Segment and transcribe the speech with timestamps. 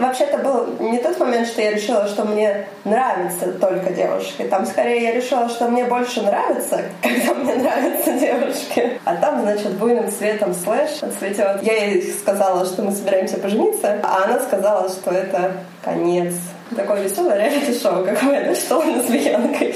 [0.00, 4.42] вообще-то был не тот момент, что я решила, что мне нравятся только девушки.
[4.44, 8.98] Там скорее я решила, что мне больше нравится, когда мне нравятся девушки.
[9.04, 11.62] А там, значит, буйным цветом слэш цветет.
[11.62, 15.52] Я ей сказала, что мы собираемся пожениться, а она сказала, что это
[15.82, 16.34] конец.
[16.74, 19.74] Такое веселое реалити-шоу какое-то, что у нас с Бьянкой.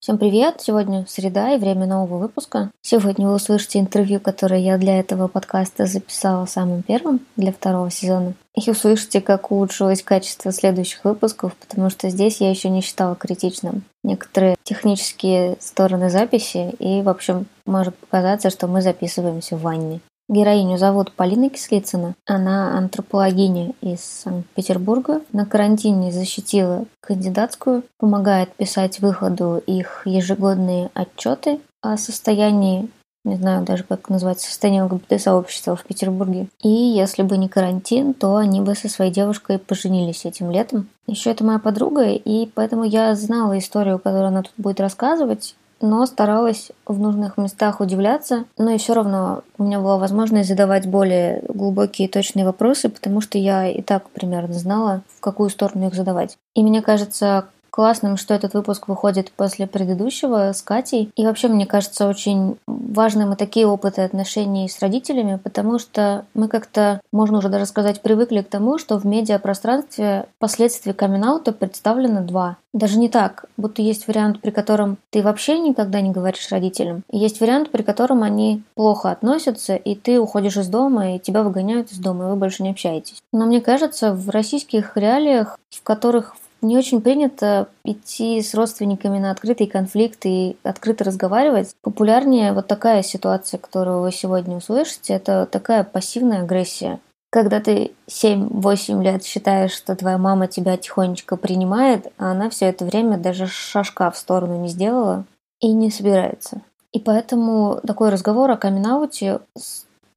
[0.00, 0.56] Всем привет!
[0.58, 2.72] Сегодня среда и время нового выпуска.
[2.82, 8.34] Сегодня вы услышите интервью, которое я для этого подкаста записала самым первым для второго сезона.
[8.56, 13.84] И услышите, как улучшилось качество следующих выпусков, потому что здесь я еще не считала критичным
[14.02, 20.00] некоторые технические стороны записи, и, в общем, может показаться, что мы записываемся в ванне.
[20.30, 22.14] Героиню зовут Полина Кислицына.
[22.24, 25.22] Она антропологиня из Санкт-Петербурга.
[25.32, 32.88] На карантине защитила кандидатскую, помогает писать выходу их ежегодные отчеты о состоянии
[33.22, 36.48] не знаю даже, как назвать состояние ЛГБТ-сообщества в Петербурге.
[36.62, 40.88] И если бы не карантин, то они бы со своей девушкой поженились этим летом.
[41.06, 46.04] Еще это моя подруга, и поэтому я знала историю, которую она тут будет рассказывать но
[46.06, 51.42] старалась в нужных местах удивляться, но и все равно у меня была возможность задавать более
[51.48, 55.94] глубокие и точные вопросы, потому что я и так примерно знала, в какую сторону их
[55.94, 56.36] задавать.
[56.54, 61.12] И мне кажется, классным, что этот выпуск выходит после предыдущего с Катей.
[61.16, 66.48] И вообще, мне кажется, очень важным и такие опыты отношений с родителями, потому что мы
[66.48, 71.20] как-то, можно уже даже сказать, привыкли к тому, что в медиапространстве последствий камин
[71.58, 72.56] представлено два.
[72.72, 77.02] Даже не так, будто есть вариант, при котором ты вообще никогда не говоришь родителям.
[77.10, 81.42] И есть вариант, при котором они плохо относятся, и ты уходишь из дома, и тебя
[81.42, 83.20] выгоняют из дома, и вы больше не общаетесь.
[83.32, 89.30] Но мне кажется, в российских реалиях, в которых не очень принято идти с родственниками на
[89.30, 91.74] открытый конфликт и открыто разговаривать.
[91.82, 97.00] Популярнее вот такая ситуация, которую вы сегодня услышите, это такая пассивная агрессия.
[97.30, 102.84] Когда ты 7-8 лет считаешь, что твоя мама тебя тихонечко принимает, а она все это
[102.84, 105.24] время даже шажка в сторону не сделала
[105.60, 106.62] и не собирается.
[106.92, 108.84] И поэтому такой разговор о камин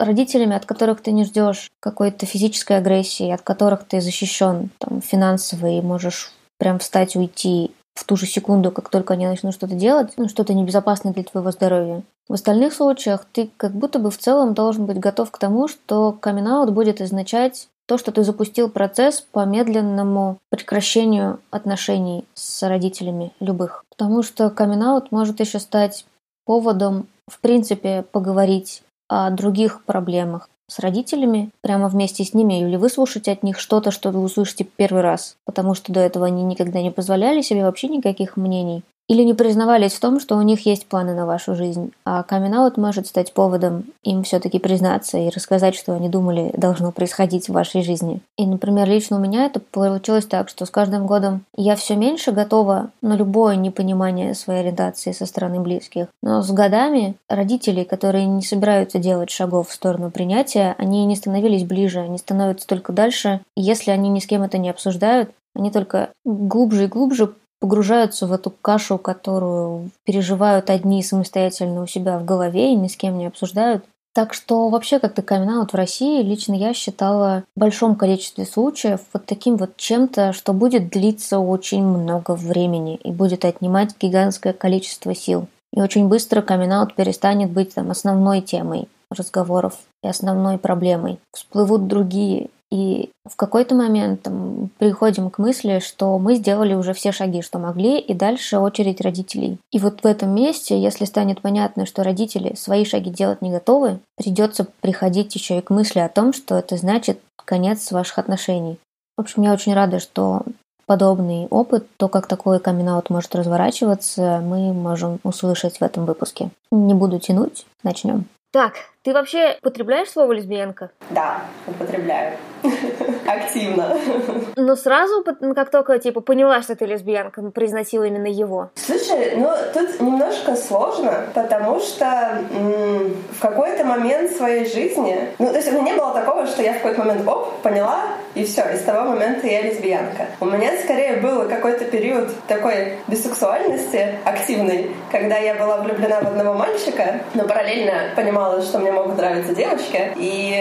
[0.06, 5.68] родителями, от которых ты не ждешь какой-то физической агрессии, от которых ты защищен там, финансово
[5.68, 10.14] и можешь прям встать, уйти в ту же секунду, как только они начнут что-то делать,
[10.18, 12.02] ну, что-то небезопасное для твоего здоровья.
[12.28, 16.12] В остальных случаях ты как будто бы в целом должен быть готов к тому, что
[16.14, 23.84] камин будет означать то, что ты запустил процесс по медленному прекращению отношений с родителями любых.
[23.90, 26.06] Потому что камин может еще стать
[26.46, 33.28] поводом, в принципе, поговорить о других проблемах с родителями, прямо вместе с ними, или выслушать
[33.28, 36.90] от них что-то, что вы услышите первый раз, потому что до этого они никогда не
[36.90, 41.14] позволяли себе вообще никаких мнений или не признавались в том, что у них есть планы
[41.14, 46.08] на вашу жизнь, а камин может стать поводом им все-таки признаться и рассказать, что они
[46.08, 48.22] думали должно происходить в вашей жизни.
[48.38, 52.32] И, например, лично у меня это получилось так, что с каждым годом я все меньше
[52.32, 56.08] готова на любое непонимание своей ориентации со стороны близких.
[56.22, 61.64] Но с годами родители, которые не собираются делать шагов в сторону принятия, они не становились
[61.64, 63.42] ближе, они становятся только дальше.
[63.56, 67.34] Если они ни с кем это не обсуждают, они только глубже и глубже
[67.64, 72.98] погружаются в эту кашу, которую переживают одни самостоятельно у себя в голове и ни с
[72.98, 73.86] кем не обсуждают.
[74.14, 79.26] Так что вообще как-то камин в России лично я считала в большом количестве случаев вот
[79.26, 85.48] таким вот чем-то, что будет длиться очень много времени и будет отнимать гигантское количество сил.
[85.72, 91.18] И очень быстро камин перестанет быть там основной темой разговоров и основной проблемой.
[91.32, 97.12] Всплывут другие и в какой-то момент там, приходим к мысли, что мы сделали уже все
[97.12, 99.60] шаги, что могли, и дальше очередь родителей.
[99.72, 104.00] И вот в этом месте, если станет понятно, что родители свои шаги делать не готовы,
[104.18, 108.80] придется приходить еще и к мысли о том, что это значит конец ваших отношений.
[109.18, 110.42] В общем, я очень рада, что
[110.88, 116.50] подобный опыт, то, как такой камин может разворачиваться, мы можем услышать в этом выпуске.
[116.72, 118.26] Не буду тянуть, начнем.
[118.52, 120.90] Так, Ты вообще употребляешь слово лесбиянка?
[121.10, 122.38] Да, употребляю.
[123.28, 123.98] Активно.
[124.56, 128.70] Но сразу, как только типа поняла, что ты лесбиянка, произносила именно его.
[128.76, 132.06] Слушай, ну тут немножко сложно, потому что
[132.54, 136.62] м- в какой-то момент своей жизни, ну то есть у меня не было такого, что
[136.62, 140.28] я в какой-то момент оп, поняла, и все, и с того момента я лесбиянка.
[140.40, 146.54] У меня скорее был какой-то период такой бисексуальности активной, когда я была влюблена в одного
[146.54, 150.14] мальчика, но параллельно понимала, что мне могут нравиться девочки.
[150.16, 150.54] И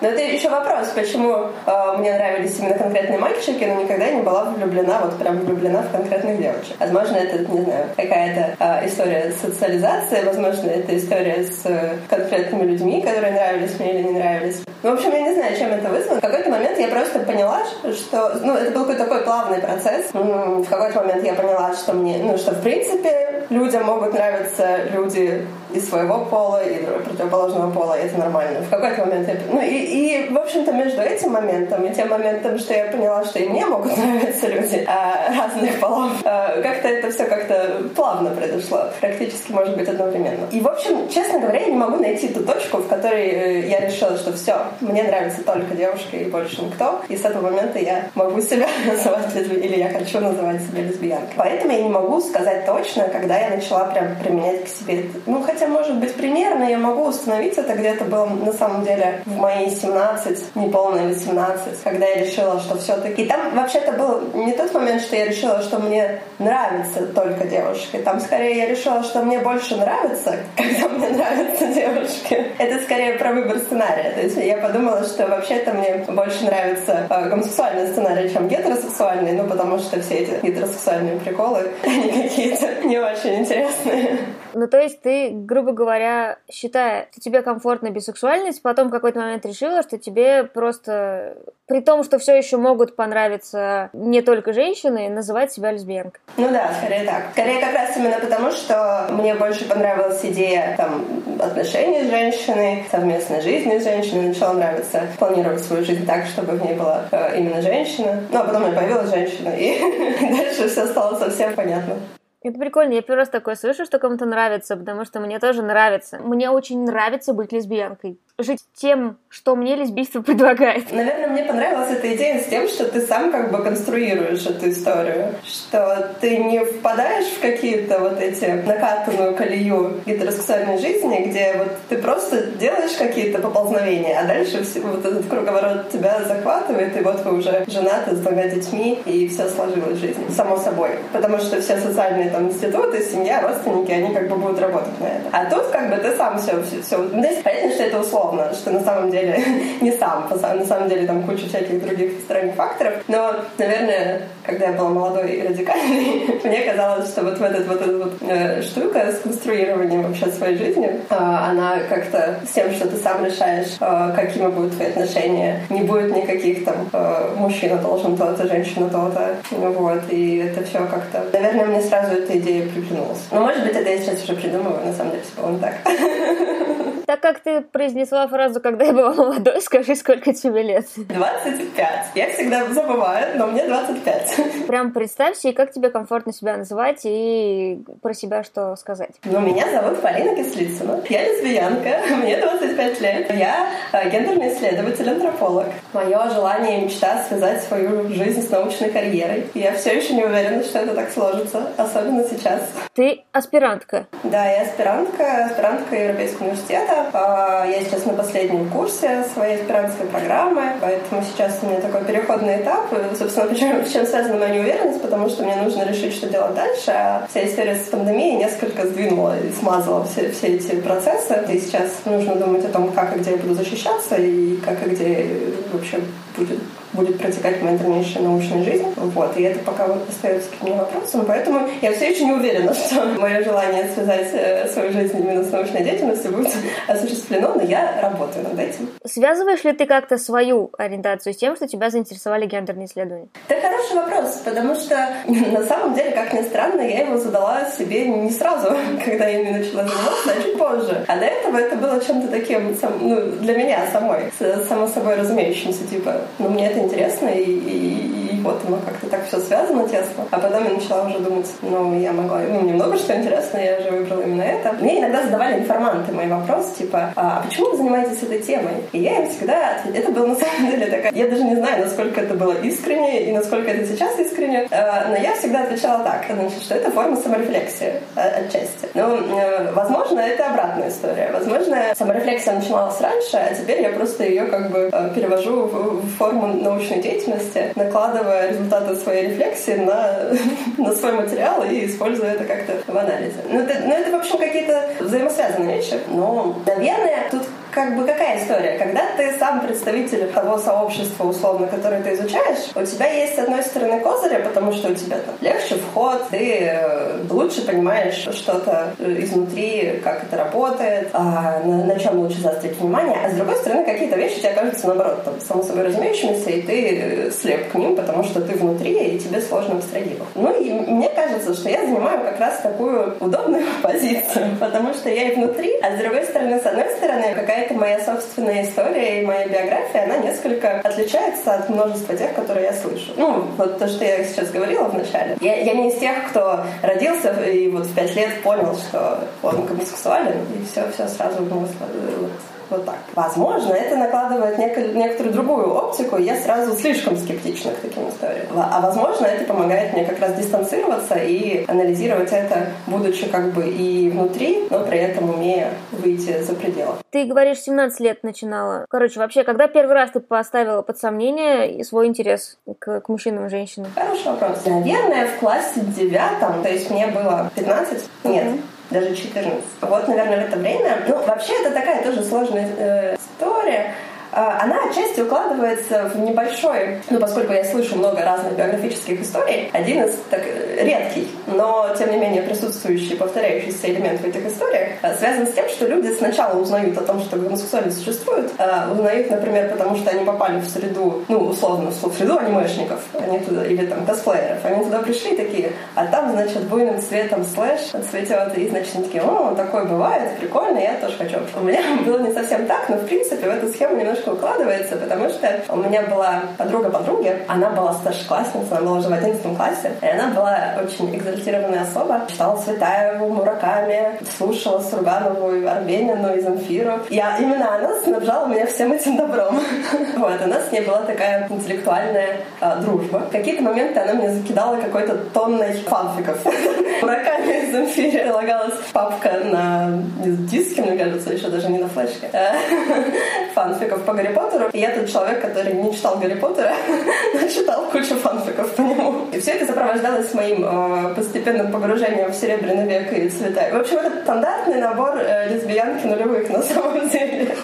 [0.00, 4.44] но это еще вопрос, почему э, мне нравились именно конкретные мальчики, но никогда не была
[4.44, 6.76] влюблена, вот прям влюблена в конкретных девочек.
[6.78, 13.02] Возможно, это, не знаю, какая-то э, история социализации, возможно, это история с э, конкретными людьми,
[13.02, 14.62] которые нравились мне или не нравились.
[14.82, 16.18] Ну, в общем, я не знаю, чем это вызвано.
[16.18, 20.06] В какой-то момент я просто поняла, что, ну, это был какой-то такой плавный процесс.
[20.12, 25.46] В какой-то момент я поняла, что мне, ну, что в принципе людям могут нравиться люди
[25.74, 28.60] из своего пола, и противоположного пола, и это нормально.
[28.60, 29.36] В какой-то момент я...
[29.50, 33.38] Ну, и, и, в общем-то, между этим моментом и тем моментом, что я поняла, что
[33.38, 38.86] и мне могут нравиться люди а, разных полов, а, как-то это все как-то плавно произошло.
[39.00, 40.46] Практически, может быть, одновременно.
[40.50, 43.80] И, в общем, честно говоря, я не могу найти ту точку, в которой э, я
[43.80, 47.00] решила, что все, мне нравится только девушка и больше никто.
[47.08, 51.34] И с этого момента я могу себя называть лесбиянкой, или я хочу называть себя лесбиянкой.
[51.36, 55.06] Поэтому я не могу сказать точно, когда я начала прям применять к себе.
[55.26, 59.36] Ну, хотя, может быть, примерно я могу установить это где-то было на самом деле в
[59.36, 63.22] мои 17, неполные 18, когда я решила, что все-таки...
[63.22, 67.98] И там вообще-то был не тот момент, что я решила, что мне нравится только девушки.
[67.98, 72.46] Там скорее я решила, что мне больше нравится, когда мне нравятся девушки.
[72.58, 74.12] Это скорее про выбор сценария.
[74.12, 79.44] То есть я подумала, что вообще-то мне больше нравится э, гомосексуальный сценарий, чем гетеросексуальный, ну
[79.44, 84.18] потому что все эти гетеросексуальные приколы, они какие-то не очень интересные.
[84.54, 89.44] Ну, то есть ты, грубо говоря, считая, что тебе комфортна бисексуальность, потом в какой-то момент
[89.46, 91.36] решила, что тебе просто,
[91.66, 96.20] при том, что все еще могут понравиться не только женщины, называть себя лесбиянкой.
[96.36, 97.24] Ну да, скорее так.
[97.32, 101.04] Скорее как раз именно потому, что мне больше понравилась идея там,
[101.40, 104.28] отношений с женщиной, совместной жизни с женщиной.
[104.28, 108.22] Начала нравиться планировать свою жизнь так, чтобы в ней была э, именно женщина.
[108.30, 109.80] Ну, а потом меня появилась женщина, и
[110.36, 111.96] дальше все стало совсем понятно.
[112.42, 112.94] Это прикольно.
[112.94, 116.18] Я первый раз такое слышу, что кому-то нравится, потому что мне тоже нравится.
[116.18, 120.92] Мне очень нравится быть лесбиянкой жить тем, что мне лесбийство предлагает.
[120.92, 125.34] Наверное, мне понравилась эта идея с тем, что ты сам как бы конструируешь эту историю,
[125.44, 131.98] что ты не впадаешь в какие-то вот эти накатанную колею гетеросексуальной жизни, где вот ты
[131.98, 137.64] просто делаешь какие-то поползновения, а дальше вот этот круговорот тебя захватывает, и вот вы уже
[137.68, 140.90] женаты с двумя детьми, и все сложилось в жизни, само собой.
[141.12, 145.28] Потому что все социальные там институты, семья, родственники, они как бы будут работать на это.
[145.32, 146.98] А тут как бы ты сам все, все, все.
[147.42, 149.38] Понятно, что это условно, условно, что на самом деле
[149.80, 152.94] не сам, на самом деле там куча всяких других сторонних факторов.
[153.08, 157.80] Но, наверное, когда я была молодой и радикальной, мне казалось, что вот в этот вот
[157.80, 162.88] эта вот э, штука с конструированием вообще своей жизни, э, она как-то с тем, что
[162.88, 168.16] ты сам решаешь, э, какими будут твои отношения, не будет никаких там э, мужчина должен
[168.16, 173.20] то-то, женщина то-то, вот, и это все как-то, наверное, мне сразу эта идея приглянулась.
[173.30, 175.74] Но, может быть, это я сейчас уже придумываю, на самом деле, все было не так.
[177.06, 180.86] Так как ты произнесла фразу «когда я была молодой», скажи, сколько тебе лет?
[180.96, 182.06] 25.
[182.14, 184.36] Я всегда забываю, но мне 25.
[184.66, 189.12] Прям представь себе, как тебе комфортно себя называть и про себя что сказать.
[189.24, 191.02] Ну, меня зовут Полина Кислицына.
[191.08, 193.34] Я лесбиянка, мне 25 лет.
[193.34, 195.66] Я э, гендерный исследователь-антрополог.
[195.92, 199.46] Мое желание и мечта связать свою жизнь с научной карьерой.
[199.54, 202.62] И я все еще не уверена, что это так сложится, особенно сейчас.
[202.94, 204.06] Ты аспирантка?
[204.24, 206.99] Да, я аспирантка, аспирантка Европейского университета.
[207.12, 212.62] А, я сейчас на последнем курсе своей аспирантской программы, поэтому сейчас у меня такой переходный
[212.62, 212.92] этап.
[212.92, 216.54] И, собственно, почему, с чем связана моя неуверенность, потому что мне нужно решить, что делать
[216.54, 216.90] дальше.
[216.90, 221.38] А вся история с пандемией несколько сдвинула и смазала все, все эти процессы.
[221.48, 224.90] И сейчас нужно думать о том, как и где я буду защищаться, и как и
[224.90, 225.26] где
[225.72, 226.00] вообще
[226.36, 226.58] будет
[226.92, 228.86] будет протекать моя дальнейшая научная жизнь.
[228.96, 229.36] Вот.
[229.36, 231.24] И это пока вот остается каким вопросом.
[231.26, 235.50] Поэтому я все еще не уверена, что мое желание связать э, свою жизнь именно с
[235.50, 236.52] научной деятельностью будет
[236.86, 238.88] осуществлено, но я работаю над этим.
[239.04, 243.28] Связываешь ли ты как-то свою ориентацию с тем, что тебя заинтересовали гендерные исследования?
[243.48, 248.06] Это хороший вопрос, потому что на самом деле, как ни странно, я его задала себе
[248.06, 251.04] не сразу, когда я ими начала заниматься, а чуть позже.
[251.06, 254.32] А до этого это было чем-то таким, ну, для меня самой,
[254.68, 259.26] само собой разумеющимся, типа, ну, мне это интересно, и, и, и вот оно как-то так
[259.26, 260.24] все связано тесно.
[260.30, 263.80] А потом я начала уже думать, ну, я могла, ну, мне много что интересно, я
[263.80, 264.72] же выбрала именно это.
[264.80, 268.74] Мне иногда задавали информанты мой вопрос, типа, а, а почему вы занимаетесь этой темой?
[268.92, 271.84] И я им всегда ответила, это было на самом деле такая, я даже не знаю,
[271.84, 276.24] насколько это было искренне и насколько это сейчас искренне, э, но я всегда отвечала так,
[276.30, 278.88] значит, что это форма саморефлексии э, отчасти.
[278.94, 281.30] Ну, э, возможно, это обратная история.
[281.32, 287.00] Возможно, саморефлексия начиналась раньше, а теперь я просто ее как бы перевожу в форму научной
[287.00, 290.30] деятельности, накладывая результаты своей рефлексии на,
[290.78, 293.38] на свой материал и используя это как-то в анализе.
[293.48, 295.98] Ну, это, ну, это в общем, какие-то взаимосвязанные вещи.
[296.08, 298.78] Но, наверное, тут как бы какая история?
[298.78, 303.62] Когда ты сам представитель того сообщества, условно, которое ты изучаешь, у тебя есть, с одной
[303.62, 310.00] стороны, козыри, потому что у тебя там легче вход, ты э, лучше понимаешь что-то изнутри,
[310.02, 314.16] как это работает, а, на, на чем лучше заострить внимание, а с другой стороны, какие-то
[314.16, 318.24] вещи тебе кажутся, наоборот, там, само собой разумеющимися, и ты э, слеп к ним, потому
[318.24, 320.28] что ты внутри, и тебе сложно абстрагировать.
[320.34, 325.30] Ну, и мне кажется, что я занимаю как раз такую удобную позицию, потому что я
[325.30, 329.26] и внутри, а с другой стороны, с одной стороны, какая это моя собственная история и
[329.26, 333.12] моя биография, она несколько отличается от множества тех, которые я слышу.
[333.16, 335.36] Ну, вот то, что я сейчас говорила в начале.
[335.40, 339.66] Я, я не из тех, кто родился и вот в пять лет понял, что он
[339.66, 342.30] гомосексуален, и все, все сразу ну, вот,
[342.70, 342.98] вот так.
[343.14, 348.46] Возможно, это накладывает нек- некоторую другую оптику, и я сразу слишком скептична к таким историям.
[348.56, 354.10] А возможно, это помогает мне как раз дистанцироваться и анализировать это, будучи как бы и
[354.10, 356.94] внутри, но при этом умея выйти за пределы.
[357.10, 358.86] Ты говоришь, 17 лет начинала.
[358.88, 363.50] Короче, вообще, когда первый раз ты поставила под сомнение свой интерес к, к мужчинам и
[363.50, 363.90] женщинам?
[363.94, 364.64] Хороший вопрос.
[364.64, 368.44] Наверное, в классе девятом, то есть мне было 15, нет,
[368.90, 369.62] даже 14.
[369.80, 370.98] Вот, наверное, в это время.
[371.08, 373.94] Ну, вообще, это такая тоже сложная э, история.
[374.32, 380.04] А, она отчасти укладывается в небольшой, ну, поскольку я слышу много разных биографических историй, один
[380.04, 380.42] из так,
[380.78, 385.68] редкий, но, тем не менее, присутствующий, повторяющийся элемент в этих историях, а, связан с тем,
[385.68, 390.24] что люди сначала узнают о том, что гомосексуальность существует, а, узнают, например, потому что они
[390.24, 395.00] попали в среду, ну, условно, в среду анимешников, они туда, или там косплееров, они туда
[395.00, 399.84] пришли такие, а там, значит, буйным цветом слэш цветет, и, значит, они такие, о, такое
[399.84, 401.38] бывает, прикольно, я тоже хочу.
[401.60, 404.96] У меня было не совсем так, но, в принципе, в эту схему немножко немножко укладывается,
[404.96, 409.56] потому что у меня была подруга подруги, она была старшеклассница, она была уже в 11
[409.56, 417.00] классе, и она была очень экзальтированная особа, читала Светаеву, Мураками, слушала Сурганову, Арбенину и Замфиру.
[417.08, 419.60] И именно она снабжала меня всем этим добром.
[420.16, 423.20] Вот, у нас с ней была такая интеллектуальная а, дружба.
[423.20, 426.38] В какие-то моменты она мне закидала какой-то тонной фанфиков.
[427.02, 430.02] Мураками и Замфире прилагалась папка на
[430.50, 432.30] диске, мне кажется, еще даже не на флешке.
[433.54, 434.68] Фанфиков по Гарри Поттеру.
[434.72, 436.72] И я тот человек, который не читал Гарри Поттера,
[437.34, 439.26] но читал кучу фанфиков по нему.
[439.32, 443.68] И все это сопровождалось моим э, постепенным погружением в Серебряный век и цвета.
[443.72, 447.54] В общем, это стандартный набор э, лесбиянки нулевых на самом деле.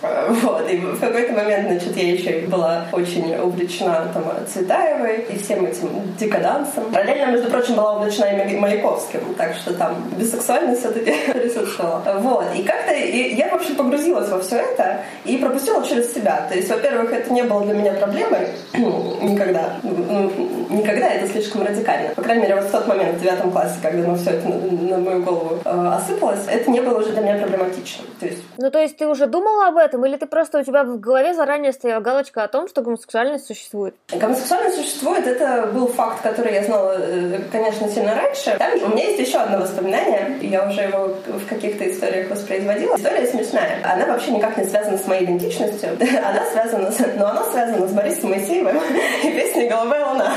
[0.43, 0.71] Вот.
[0.71, 5.89] И в какой-то момент, значит, я еще была очень увлечена там Цветаевой и всем этим
[6.19, 6.85] декадансом.
[6.93, 12.03] Параллельно, между прочим, была увлечена и Маяковским, так что там бисексуальность все-таки присутствовала.
[12.21, 12.45] Вот.
[12.55, 16.69] И как-то я, в общем, погрузилась во все это и пропустила через себя то есть,
[16.69, 19.75] во-первых, это не было для меня проблемой никогда.
[19.83, 20.31] Ну,
[20.71, 22.15] никогда это слишком радикально.
[22.15, 24.57] По крайней мере, вот в тот момент, в девятом классе, когда ну, все это на,
[24.57, 28.05] на мою голову э, осыпалось, это не было уже для меня проблематично.
[28.21, 28.43] То есть...
[28.59, 31.35] Ну, то есть ты уже думала об этом, или ты просто у тебя в голове
[31.35, 33.95] заранее стояла галочка о том, что гомосексуальность существует?
[34.13, 38.57] Гомосексуальность существует, это был факт, который я знала, э, конечно, сильно раньше.
[38.59, 42.97] Там у меня есть еще одно воспоминание, я уже его в каких-то историях воспроизводила.
[42.97, 43.79] История смешная.
[43.85, 45.91] Она вообще никак не связана с моей идентичностью.
[46.31, 48.77] она связана, с, но она связана с Борисом Моисеевым
[49.25, 50.33] и песней «Голубая луна».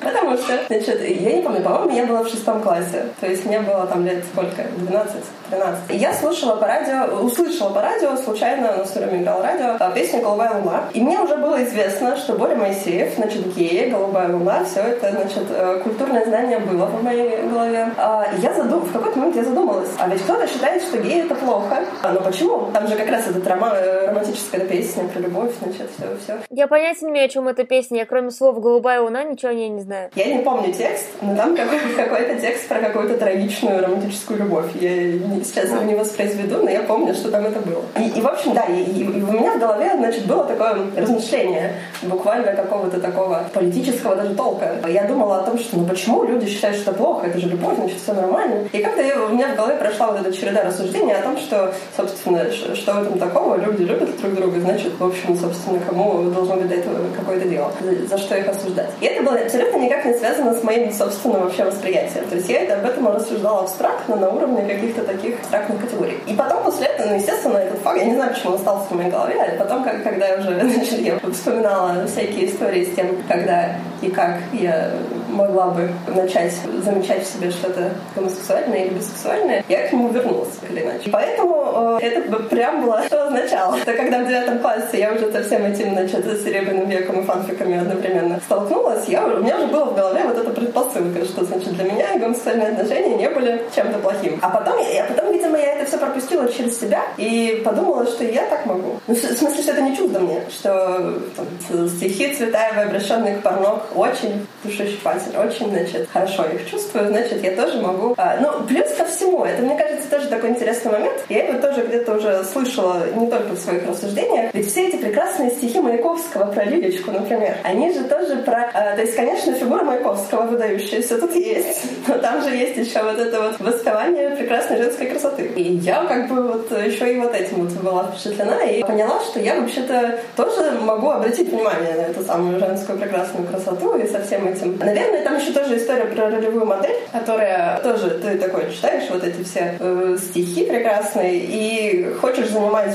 [0.00, 3.06] Потому что, значит, я не помню, по-моему, я была в шестом классе.
[3.20, 4.62] То есть мне было там лет сколько?
[4.76, 5.90] 12 13.
[5.90, 9.90] И я слушала по радио, услышала по радио, случайно, на все время играл радио, а,
[9.90, 10.84] песню «Голубая луна».
[10.92, 15.44] И мне уже было известно, что Боря Моисеев, значит, геи, «Голубая луна», все это, значит,
[15.50, 17.88] э, культурное знание было в моей голове.
[17.96, 18.80] А, и я задум...
[18.80, 21.78] в какой-то момент я задумалась, а ведь кто-то считает, что геи это плохо.
[22.02, 22.70] А, ну почему?
[22.72, 26.38] Там же как раз этот роман, э, романтическая песня про любовь, значит, все, все.
[26.50, 27.98] Я понятия не имею, о чем эта песня.
[27.98, 30.10] Я кроме слов «Голубая луна» ничего о ней не знаю.
[30.14, 34.66] Я не помню текст, но там какой-то текст про какую-то трагичную романтическую любовь.
[34.80, 34.90] Я
[35.44, 37.82] сейчас его не воспроизведу, но я помню, что там это было.
[37.98, 41.74] И, и в общем, да, и, и у меня в голове, значит, было такое размышление
[42.02, 44.76] буквально какого-то такого политического даже толка.
[44.88, 47.76] Я думала о том, что ну почему люди считают, что это плохо, это же любовь,
[47.76, 48.68] значит, все нормально.
[48.72, 52.50] И как-то у меня в голове прошла вот эта череда рассуждений о том, что, собственно,
[52.50, 56.68] что в этом такого, люди любят друг друга, значит, в общем, собственно, кому должно быть
[56.68, 58.90] до этого какое-то дело, за, за что их осуждать.
[59.00, 62.24] И это было абсолютно никак не связано с моим собственным вообще восприятием.
[62.28, 66.18] То есть я это, об этом рассуждала абстрактно на уровне каких-то таких абстрактных категорий.
[66.26, 68.96] И потом после этого, ну, естественно, этот факт, я не знаю, почему он остался в
[68.96, 73.16] моей голове, а потом, как, когда я уже значит, я вспоминала всякие истории с тем,
[73.28, 74.90] когда и как я
[75.28, 76.52] могла бы начать
[76.84, 81.10] замечать в себе что-то гомосексуальное или бисексуальное, я к нему вернулась, так или иначе.
[81.10, 83.76] Поэтому э, это прям было что означало.
[83.76, 87.24] Это когда в девятом классе я уже со всем этим, значит, с серебряным веком и
[87.24, 91.74] фанфиками одновременно столкнулась, я, у меня уже было в голове вот эта предпосылка, что, значит,
[91.74, 94.38] для меня гомосексуальные отношения не были чем-то плохим.
[94.42, 98.46] А потом, я, потом, видимо, я это все пропустила через себя и подумала, что я
[98.46, 99.00] так могу.
[99.06, 103.82] Ну, в смысле, что это не чудо мне, что там, стихи Цветаевой, обращенные к порнок,
[103.96, 108.14] очень душещипательны, очень, значит, хорошо их чувствую, значит, я тоже могу.
[108.16, 111.24] А, ну, плюс ко всему, это, мне кажется, тоже такой интересный момент.
[111.28, 114.54] Я его тоже где-то уже слышала не только в своих рассуждениях.
[114.54, 118.70] Ведь все эти прекрасные стихи Маяковского про Лилечку, например, они же тоже про...
[118.72, 123.18] А, то есть, конечно, фигура Маяковского выдающаяся тут есть, но там же есть еще вот
[123.18, 125.46] это вот воспевание прекрасной женской красоты.
[125.56, 129.40] И я как бы вот еще и вот этим вот была впечатлена и поняла, что
[129.40, 134.46] я вообще-то тоже могу обратить внимание на эту самую женскую прекрасную красоту и со всем
[134.46, 134.78] этим.
[134.78, 139.42] Наверное, там еще тоже история про ролевую модель, которая тоже ты такой читаешь вот эти
[139.42, 142.94] все э, стихи прекрасные и хочешь занимать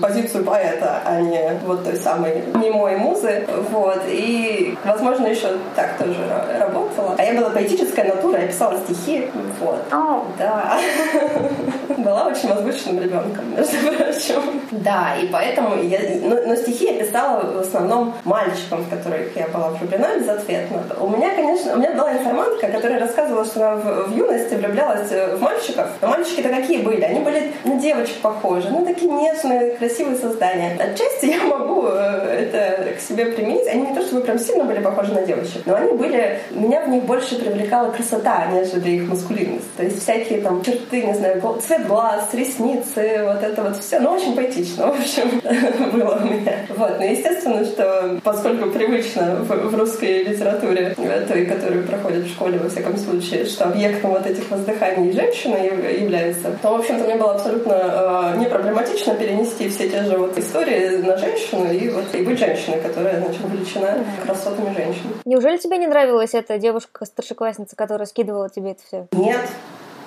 [0.00, 3.46] позицию поэта, а не вот той самой немой музы.
[3.70, 4.02] Вот.
[4.08, 6.18] И, возможно, еще так тоже
[6.58, 7.14] работала.
[7.18, 9.28] А я была поэтическая натура, я писала стихи.
[9.60, 9.82] Вот.
[9.90, 10.24] Oh.
[10.38, 10.78] Да.
[11.98, 14.42] Была очень возвышенным ребенком, между прочим.
[14.70, 15.98] Да, и поэтому я...
[16.22, 20.82] Но, но стихи я писала в основном мальчикам, в которых я была влюблена безответно.
[21.00, 25.10] У меня, конечно, у меня была информантка, которая рассказывала, что она в, в юности влюблялась
[25.10, 25.88] в мальчиков.
[26.00, 27.02] Но мальчики-то какие были?
[27.02, 30.76] Они были на девочек похожи, ну такие нежные, красивые создания.
[30.78, 33.66] Отчасти я могу э, это к себе применить.
[33.66, 36.40] Они не то чтобы прям сильно были похожи на девочек, но они были...
[36.50, 39.74] Меня в них больше привлекала красота, нежели их маскулинность.
[39.76, 44.00] То есть всякие там черты, не знаю, цвет глаз, ресницы, вот это вот все.
[44.00, 45.40] Ну, очень поэтично, в общем,
[45.92, 46.66] было у меня.
[46.76, 46.98] Вот.
[46.98, 52.58] Но естественно, что поскольку привычно в, в русской литературе, э, той, которую проходит в школе,
[52.58, 57.34] во всяком случае, что объектом вот этих воздыханий женщина является, то, в общем-то, мне было
[57.34, 62.22] абсолютно э, не проблематично перенести все те же вот истории на женщину и вот и
[62.22, 65.02] быть женщиной, которая, значит, увлечена красотами женщин.
[65.24, 69.06] Неужели тебе не нравилась эта девушка-старшеклассница, которая скидывала тебе это все?
[69.12, 69.40] Нет,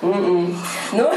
[0.02, 0.54] Mm-mm.
[0.92, 1.10] Ну,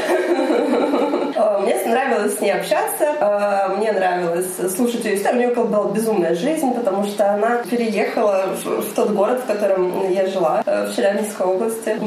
[1.60, 5.34] мне нравилось с ней общаться, а, мне нравилось слушать ее историю.
[5.34, 10.26] У нее была безумная жизнь, потому что она переехала в тот город, в котором я
[10.26, 11.98] жила, э, в Челябинской области.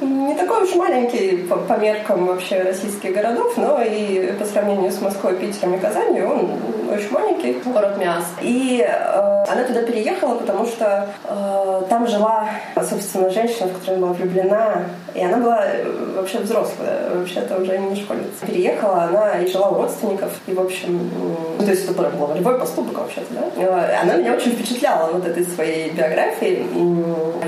[0.00, 5.36] Не такой уж маленький по меркам вообще российских городов, но и по сравнению с Москвой,
[5.36, 6.50] Питером и Казанью он
[6.90, 8.24] очень маленький, город Миас.
[8.42, 14.06] И э, она туда переехала, потому что э, там жила, собственно, женщина, в которую она
[14.06, 14.82] была влюблена,
[15.14, 15.84] и она была э,
[16.16, 18.46] вообще взрослая, вообще-то уже не школьница.
[18.46, 21.10] Переехала, она и жила у родственников, и, в общем,
[21.58, 23.62] ну, то есть это был волевой поступок вообще-то, да?
[23.62, 26.66] Э, она меня очень впечатляла вот этой своей биографией.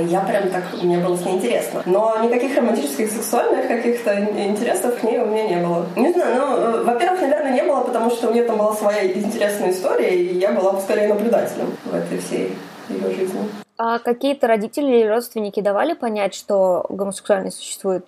[0.09, 1.83] Я прям так, мне было с ней интересно.
[1.87, 5.87] Но никаких романтических, сексуальных каких-то интересов к ней у меня не было.
[5.97, 9.07] Не знаю, ну, э, во-первых, наверное, не было, потому что у нее там была своя
[9.07, 12.53] интересная история, и я была скорее наблюдателем в этой всей
[12.89, 13.41] ее жизни.
[13.79, 18.05] А какие-то родители или родственники давали понять, что гомосексуальность существует?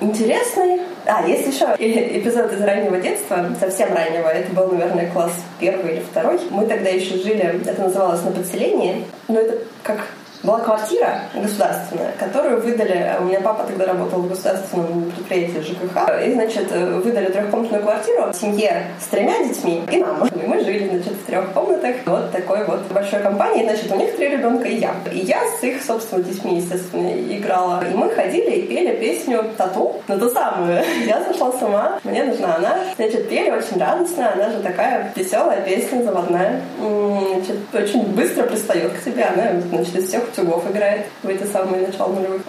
[0.00, 0.80] Интересный.
[1.06, 4.28] А, есть еще эпизод из раннего детства, совсем раннего.
[4.28, 6.38] Это был, наверное, класс первый или второй.
[6.50, 9.04] Мы тогда еще жили, это называлось на подселении.
[9.28, 10.06] Но это как
[10.42, 16.32] была квартира государственная, которую выдали, у меня папа тогда работал в государственном предприятии ЖКХ, и,
[16.32, 20.26] значит, выдали трехкомнатную квартиру семье с тремя детьми и нам.
[20.26, 23.64] И мы жили, значит, в трех комнатах вот такой вот большой компании.
[23.64, 24.94] Значит, у них три ребенка и я.
[25.12, 27.84] И я с их, собственно, детьми, естественно, играла.
[27.84, 30.82] И мы ходили и пели песню «Тату», ну ту самую.
[31.06, 32.78] Я зашла сама, мне нужна она.
[32.96, 36.60] Значит, пели очень радостно, она же такая веселая песня, заводная.
[36.78, 41.86] Значит, очень быстро пристает к тебе, она, значит, из всех Утюгов играет в эти самые
[41.86, 42.42] начала нулевых.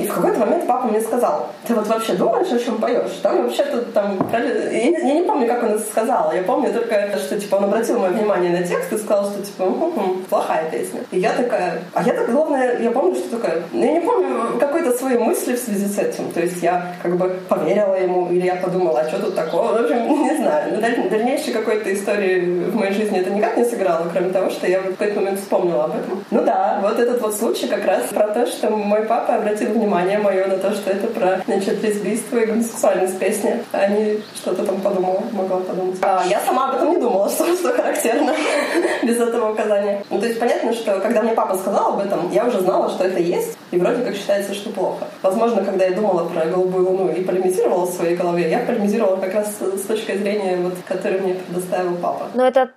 [0.00, 3.10] И в какой-то момент папа мне сказал, ты вот вообще думаешь, о чем поешь?
[3.22, 4.18] Там вообще-то там...
[4.32, 6.32] Я не, я не помню, как он это сказал.
[6.32, 9.64] Я помню только, что типа он обратил мое внимание на текст и сказал, что типа
[9.64, 11.00] хм, плохая песня.
[11.10, 11.82] И я такая...
[11.94, 13.62] А я так, главное, я помню, что такая...
[13.72, 16.30] Я не помню какой-то своей мысли в связи с этим.
[16.32, 19.72] То есть я как бы поверила ему, или я подумала, а что тут такого?
[19.72, 20.80] В общем, не знаю.
[21.10, 24.96] Дальнейшей какой-то истории в моей жизни это никак не сыграло, кроме того, что я в
[24.96, 26.24] какой-то момент вспомнила об этом.
[26.30, 30.18] Ну да, вот этот вот случай как раз про то, что мой папа обратил внимание
[30.18, 34.80] мое на то, что это про, значит, лесбийство и гомосексуальность песни, а не что-то там
[34.80, 35.98] подумала, могла подумать.
[36.02, 38.34] А я сама об этом не думала, что, что характерно
[39.02, 40.02] без этого указания.
[40.10, 43.04] Ну, то есть понятно, что когда мне папа сказал об этом, я уже знала, что
[43.04, 45.06] это есть, и вроде как считается, что плохо.
[45.22, 49.34] Возможно, когда я думала про голубую луну и полемизировала в своей голове, я полемизировала как
[49.34, 52.28] раз с точки зрения, вот, которую мне предоставил папа.
[52.34, 52.70] Но это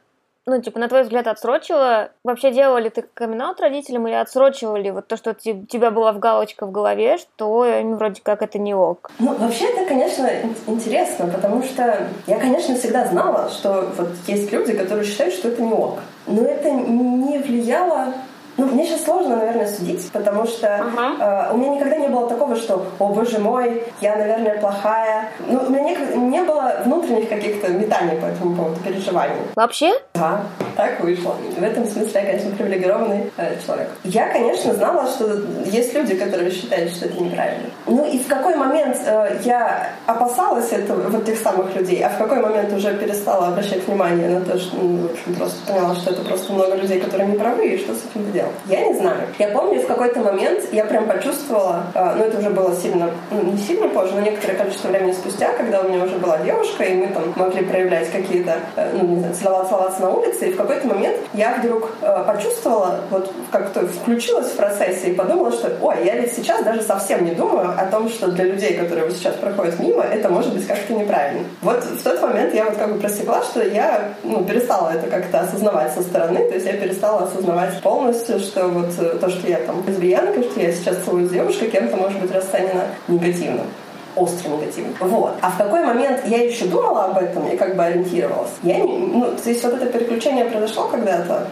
[0.48, 2.10] ну, типа, на твой взгляд, отсрочила?
[2.24, 6.66] Вообще делали ты камин родителям или отсрочивали вот то, что у тебя была в галочка
[6.66, 9.12] в голове, что им вроде как это не ок?
[9.20, 10.30] Ну, вообще это, конечно,
[10.68, 15.62] интересно, потому что я, конечно, всегда знала, что вот есть люди, которые считают, что это
[15.62, 16.00] не ок.
[16.28, 18.14] Но это не влияло
[18.58, 21.50] ну, мне сейчас сложно, наверное, судить, потому что ага.
[21.50, 25.30] э, у меня никогда не было такого, что, о боже мой, я, наверное, плохая.
[25.48, 29.36] Ну, у меня не, не было внутренних каких-то метаний по этому поводу, переживаний.
[29.56, 29.94] Вообще?
[30.14, 30.42] Да,
[30.76, 31.36] так вышло.
[31.58, 33.90] В этом смысле я, конечно, привилегированный э, человек.
[34.04, 37.70] Я, конечно, знала, что есть люди, которые считают, что это неправильно.
[37.88, 42.18] Ну и в какой момент э, я опасалась этого, вот тех самых людей, а в
[42.18, 46.12] какой момент уже перестала обращать внимание на то, что, ну, в общем, просто поняла, что
[46.12, 48.41] это просто много людей, которые не правы, и что с этим делать.
[48.68, 49.22] Я не знаю.
[49.40, 53.52] Я помню, в какой-то момент я прям почувствовала, э, ну это уже было сильно, ну
[53.52, 56.96] не сильно позже, но некоторое количество времени спустя, когда у меня уже была девушка, и
[56.96, 60.88] мы там могли проявлять какие-то, э, ну не знаю, целоваться на улице, и в какой-то
[60.88, 66.16] момент я вдруг э, почувствовала, вот как-то включилась в процессе и подумала, что, ой, я
[66.16, 69.80] ведь сейчас даже совсем не думаю о том, что для людей, которые вот сейчас проходят
[69.80, 71.46] мимо, это может быть как-то неправильно.
[71.62, 75.42] Вот в тот момент я вот как бы просекла, что я ну, перестала это как-то
[75.42, 79.58] осознавать со стороны, то есть я перестала осознавать полностью, что вот э, то, что я
[79.58, 83.64] там лесбиянка, что я сейчас целую с девушкой, кем-то может быть расценено негативно
[84.16, 84.94] остро негативно.
[85.00, 85.36] Вот.
[85.42, 88.52] А в какой момент я еще думала об этом и как бы ориентировалась?
[88.64, 91.48] Я не, ну, то есть вот это переключение произошло когда-то,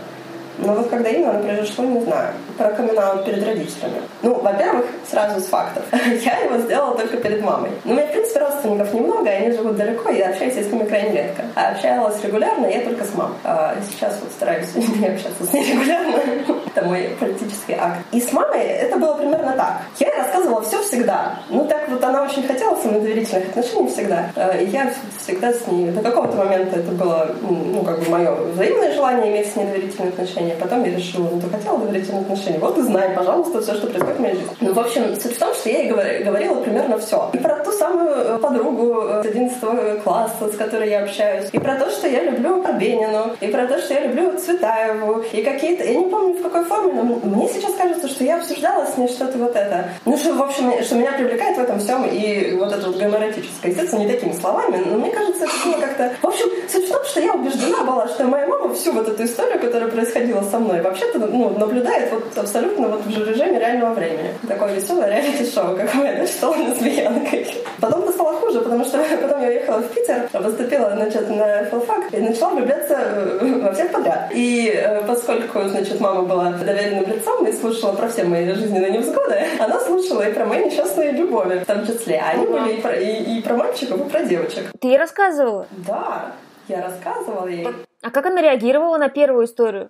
[0.62, 2.34] но вот когда именно оно произошло, не знаю.
[2.58, 4.02] Про камин перед родителями.
[4.22, 5.84] Ну, во-первых, сразу с фактов.
[5.92, 7.72] я его сделала только перед мамой.
[7.86, 10.86] Но у меня, в принципе, родственников немного, они живут далеко, и я общаюсь с ними
[10.86, 11.44] крайне редко.
[11.56, 13.38] А общалась регулярно я только с мамой.
[13.44, 16.16] А сейчас вот стараюсь не общаться с ней регулярно.
[16.80, 18.00] это мой политический акт.
[18.12, 19.82] И с мамой это было примерно так.
[20.00, 21.40] Я ей рассказывала все всегда.
[21.50, 24.32] Ну, так вот она очень хотела со мной доверительных отношений всегда.
[24.36, 24.92] А, и я
[25.22, 25.92] всегда с ней...
[25.92, 30.10] До какого-то момента это было, ну, как бы мое взаимное желание иметь с ней доверительные
[30.10, 30.56] отношения отношения.
[30.60, 34.18] Потом я решила, ну ты хотела доверительные отношения, вот и знай, пожалуйста, все, что происходит
[34.18, 34.50] в моей жизни.
[34.62, 35.90] Ну, в общем, суть в том, что я ей
[36.24, 37.30] говорила примерно все.
[37.34, 41.76] И про ту самую э, подругу с 11 класса, с которой я общаюсь, и про
[41.76, 45.84] то, что я люблю Арбенину, и про то, что я люблю Цветаеву, и какие-то...
[45.84, 49.08] Я не помню, в какой форме, но мне сейчас кажется, что я обсуждала с ней
[49.08, 49.90] что-то вот это.
[50.06, 53.72] Ну, что, в общем, что меня привлекает в этом всем, и вот это вот гомеротическое.
[53.72, 56.14] Естественно, не такими словами, но мне кажется, это было как-то...
[56.22, 59.24] В общем, суть в том, что я убеждена была, что моя мама всю вот эту
[59.24, 64.34] историю, которая происходила со мной, вообще-то ну, наблюдает вот абсолютно вот в режиме реального времени.
[64.48, 67.48] Такое веселое реалити-шоу, какое, да, что лесбиянкой.
[67.80, 72.18] Потом-то стало хуже, потому что потом я уехала в Питер, поступила, значит, на филфак и
[72.18, 74.30] начала влюбляться э, во всех подряд.
[74.32, 79.42] И э, поскольку, значит, мама была доверенным лицом и слушала про все мои жизненные невзгоды,
[79.60, 82.20] она слушала и про мои несчастные любови в том числе.
[82.20, 84.72] Они были и про, и, и про мальчиков, и про девочек.
[84.80, 85.68] Ты ей рассказывала?
[85.88, 86.34] Да,
[86.68, 87.68] я рассказывала ей.
[88.02, 89.90] А как она реагировала на первую историю?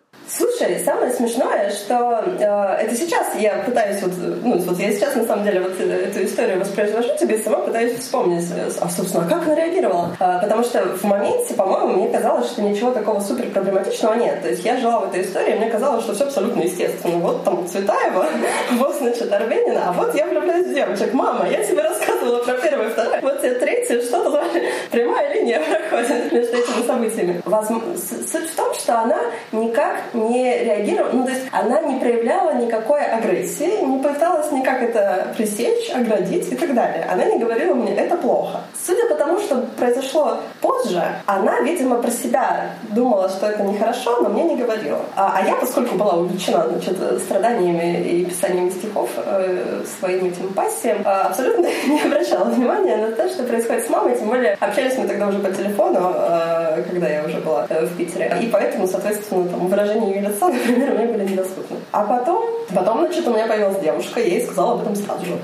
[0.60, 4.12] Слушай, самое смешное, что э, это сейчас я пытаюсь вот,
[4.44, 7.98] ну, вот я сейчас на самом деле вот эту историю воспроизвожу тебе и сама пытаюсь
[7.98, 8.44] вспомнить,
[8.82, 12.92] а собственно, как она реагировала, э, потому что в моменте, по-моему, мне казалось, что ничего
[12.92, 16.14] такого супер проблематичного нет, то есть я жила в этой истории, и мне казалось, что
[16.14, 17.20] все абсолютно естественно.
[17.20, 18.28] Вот там Цветаева,
[18.74, 21.14] вот значит Арбенина, а вот я влюбляюсь в девочек.
[21.14, 24.44] Мама, я тебе рассказывала про первое второе, вот тебе третье, что-то
[24.92, 27.42] прямая линия проходит между этими событиями.
[27.46, 29.20] Возможно, суть в том, что она
[29.54, 35.34] никак не реагировала, ну то есть она не проявляла никакой агрессии, не пыталась никак это
[35.38, 37.06] пресечь, оградить и так далее.
[37.10, 38.62] Она не говорила мне «это плохо».
[38.86, 44.30] Судя по тому, что произошло позже, она, видимо, про себя думала, что это нехорошо, но
[44.30, 45.02] мне не говорила.
[45.16, 51.02] А, а я, поскольку была увлечена значит, страданиями и писанием стихов э, своим этим пассиям,
[51.04, 55.08] э, абсолютно не обращала внимания на то, что происходит с мамой, тем более общались мы
[55.08, 58.38] тогда уже по телефону, э, когда я уже была э, в Питере.
[58.42, 61.78] И поэтому, соответственно, там выражения ее лица, например, мне были недоступны.
[61.92, 65.38] А потом, потом, значит, у меня появилась девушка, я ей сказала об этом сразу же.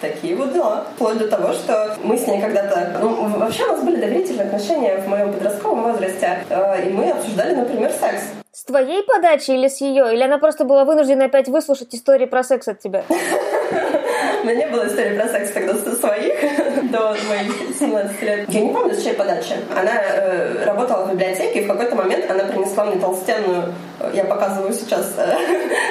[0.00, 0.86] Такие вот дела.
[0.94, 2.98] Вплоть до того, что мы с ней когда-то...
[3.00, 6.38] Ну, вообще у нас были доверительные отношения в моем подростковом возрасте,
[6.84, 8.22] и мы обсуждали, например, секс.
[8.52, 10.12] С твоей подачи или с ее?
[10.12, 13.04] Или она просто была вынуждена опять выслушать истории про секс от тебя?
[13.08, 16.40] У меня не было истории про секс тогда со своих
[16.90, 18.48] до моих 17 лет.
[18.48, 19.54] Я не помню, с чьей подачи.
[19.70, 23.74] Она э, работала в библиотеке, и в какой-то момент она принесла мне толстенную,
[24.12, 25.36] я показываю сейчас, э,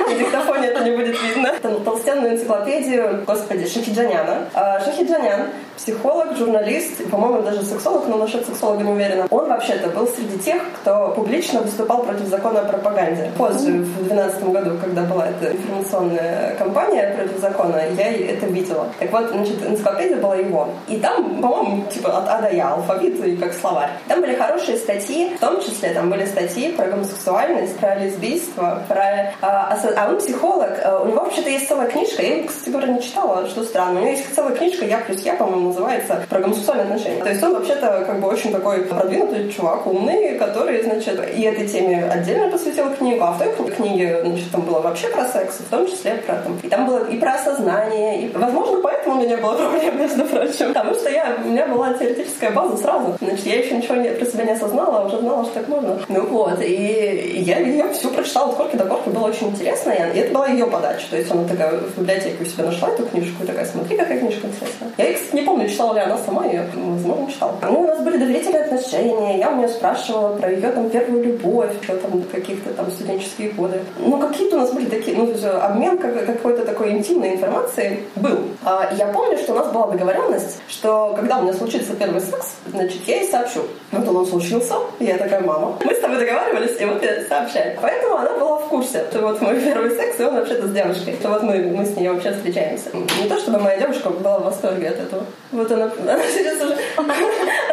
[0.07, 4.49] на диктофоне это не будет видно, толстенную энциклопедию, господи, Шахиджаняна.
[4.53, 5.47] Э, Шахиджанян
[5.77, 9.27] психолог, журналист, по-моему, даже сексолог, но насчет сексолога не уверена.
[9.29, 13.31] Он вообще-то был среди тех, кто публично выступал против закона о пропаганде.
[13.37, 18.87] Позже, в 2012 году, когда была эта информационная кампания против закона, я это видела.
[18.99, 20.69] Так вот, значит, энциклопедия была его.
[20.87, 23.89] И там, по-моему, типа от А до Я, алфавит и как словарь.
[24.07, 29.33] Там были хорошие статьи, в том числе там были статьи про гомосексуальность, про лесбийство, про...
[29.41, 33.01] А, а он психолог, а, у него вообще-то есть целая книжка, я кстати говоря, не
[33.01, 33.99] читала, что странно.
[33.99, 37.23] У него есть целая книжка «Я плюс я», по-моему, называется, про гомосексуальные отношения.
[37.23, 41.67] То есть он вообще-то как бы очень такой продвинутый чувак, умный, который, значит, и этой
[41.67, 45.69] теме отдельно посвятил книгу, а в той книге, значит, там было вообще про секс, в
[45.69, 49.37] том числе про там, и там было и про осознание, и, возможно, поэтому у меня
[49.37, 53.59] было проблем, между прочим, потому что я, у меня была теоретическая база сразу, значит, я
[53.59, 55.99] еще ничего не, про себя не осознала, а уже знала, что так можно.
[56.07, 60.19] Ну вот, и я ее всю прочитала от корки до корки, было очень интересно, и
[60.19, 63.43] это была ее подача, то есть она такая в библиотеке у себя нашла эту книжку,
[63.43, 64.91] и такая, смотри, какая книжка интересная.
[64.97, 67.55] Я, кстати, не помню, читала ли она сама ее, возможно, читала.
[67.61, 71.71] Ну, у нас были доверительные отношения, я у нее спрашивала про ее там первую любовь,
[71.85, 73.79] про там каких-то там студенческие годы.
[73.99, 78.39] Ну, какие-то у нас были такие, ну, обмен какой-то такой интимной информации был.
[78.63, 82.55] А, я помню, что у нас была договоренность, что когда у меня случится первый секс,
[82.67, 83.65] значит, я ей сообщу.
[83.91, 87.77] Вот он случился, я такая, мама, мы с тобой договаривались, и вот я сообщаю.
[87.81, 91.15] Поэтому она была в курсе, что вот мой первый секс, и он вообще-то с девушкой,
[91.19, 92.89] что вот мы, мы с ней вообще встречаемся.
[92.93, 95.25] Не то, чтобы моя девушка была в восторге от этого.
[95.51, 96.77] Вот она, она сейчас уже...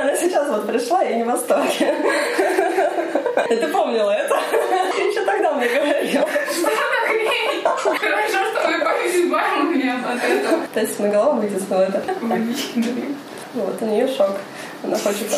[0.00, 1.94] Она сейчас вот пришла и не в восторге.
[3.48, 4.34] Ты помнила это?
[4.98, 6.28] Еще тогда мне говорила.
[7.64, 10.66] Хорошо, что вы повезбаем меня от этого.
[10.72, 12.02] То есть на голову вытеснула это.
[13.54, 14.32] Вот, у нее шок.
[14.82, 15.28] Она хочет...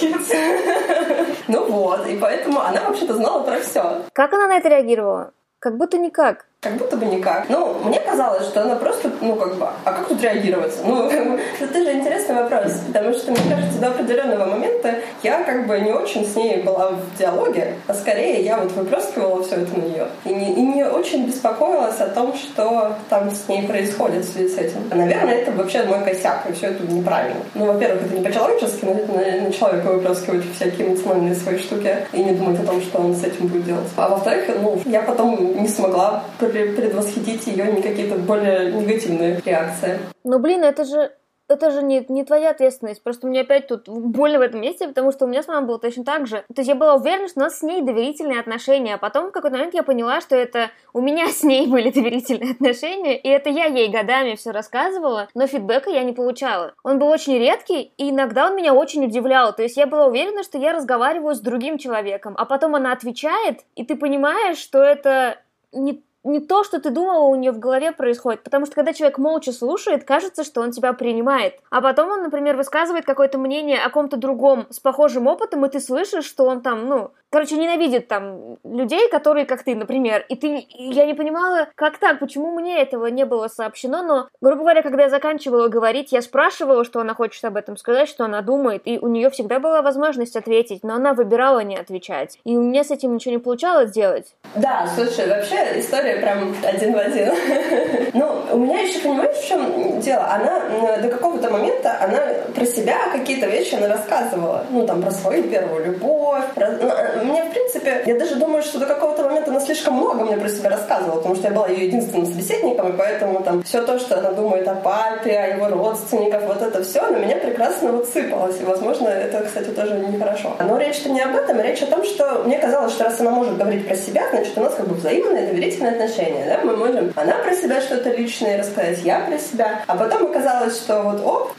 [1.48, 4.02] Ну вот, и поэтому она вообще-то знала про все.
[4.12, 5.32] Как она на это реагировала?
[5.58, 6.46] Как будто никак.
[6.62, 7.48] Как будто бы никак.
[7.48, 10.74] Ну, мне казалось, что она просто, ну, как бы, а как тут реагировать?
[10.84, 11.08] Ну,
[11.60, 15.92] это же интересный вопрос, потому что, мне кажется, до определенного момента я как бы не
[15.92, 20.06] очень с ней была в диалоге, а скорее я вот выплескивала все это на нее.
[20.24, 24.48] И не, и не очень беспокоилась о том, что там с ней происходит в связи
[24.48, 24.88] с этим.
[24.90, 27.40] Наверное, это вообще мой косяк, и все это неправильно.
[27.54, 32.24] Ну, во-первых, это не по-человечески, это на, на человека выплескивать всякие эмоциональные свои штуки и
[32.24, 33.86] не думать о том, что он с этим будет делать.
[33.96, 39.98] А во-вторых, ну, я потом не смогла предвосхитить ее не какие-то более негативные реакции.
[40.24, 41.12] Ну, блин, это же
[41.48, 43.02] это же не, не твоя ответственность.
[43.02, 45.78] Просто мне опять тут больно в этом месте, потому что у меня с мамой было
[45.78, 46.44] точно так же.
[46.54, 49.32] То есть я была уверена, что у нас с ней доверительные отношения, а потом в
[49.32, 53.50] какой-то момент я поняла, что это у меня с ней были доверительные отношения, и это
[53.50, 56.74] я ей годами все рассказывала, но фидбэка я не получала.
[56.82, 59.54] Он был очень редкий, и иногда он меня очень удивлял.
[59.54, 63.60] То есть я была уверена, что я разговариваю с другим человеком, а потом она отвечает,
[63.76, 65.38] и ты понимаешь, что это
[65.72, 68.42] не не то, что ты думала, у нее в голове происходит.
[68.42, 71.54] Потому что когда человек молча слушает, кажется, что он тебя принимает.
[71.70, 75.80] А потом он, например, высказывает какое-то мнение о ком-то другом с похожим опытом, и ты
[75.80, 80.24] слышишь, что он там, ну, короче, ненавидит там людей, которые как ты, например.
[80.28, 84.60] И ты, я не понимала, как так, почему мне этого не было сообщено, но, грубо
[84.60, 88.42] говоря, когда я заканчивала говорить, я спрашивала, что она хочет об этом сказать, что она
[88.42, 92.38] думает, и у нее всегда была возможность ответить, но она выбирала не отвечать.
[92.44, 94.34] И у меня с этим ничего не получалось делать.
[94.54, 97.32] Да, слушай, вообще история прям один в один.
[98.12, 100.26] Ну, у меня еще, понимаешь, в чем дело?
[100.30, 102.18] Она до какого-то момента, она
[102.54, 104.64] про себя какие-то вещи она рассказывала.
[104.70, 106.44] Ну, там, про свою первую любовь.
[106.54, 106.70] Про...
[106.70, 107.52] Ну, а, мне, в
[107.86, 111.16] принципе, я даже думаю, что до какого-то момента она слишком много мне про себя рассказывала,
[111.16, 114.66] потому что я была ее единственным собеседником, и поэтому там все то, что она думает
[114.68, 118.60] о папе, о его родственниках, вот это все на меня прекрасно вот сыпалось.
[118.60, 120.54] И, возможно, это, кстати, тоже нехорошо.
[120.58, 123.56] Но речь-то не об этом, речь о том, что мне казалось, что раз она может
[123.56, 127.34] говорить про себя, значит, у нас как бы взаимные доверительные отношения, да, мы можем, она
[127.38, 131.52] про себя что-то личное рассказать, я про себя, а потом оказалось, что вот оп,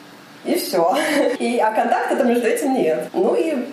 [0.45, 0.95] и все.
[1.39, 3.09] И, а контакта-то между этим нет.
[3.13, 3.65] Ну и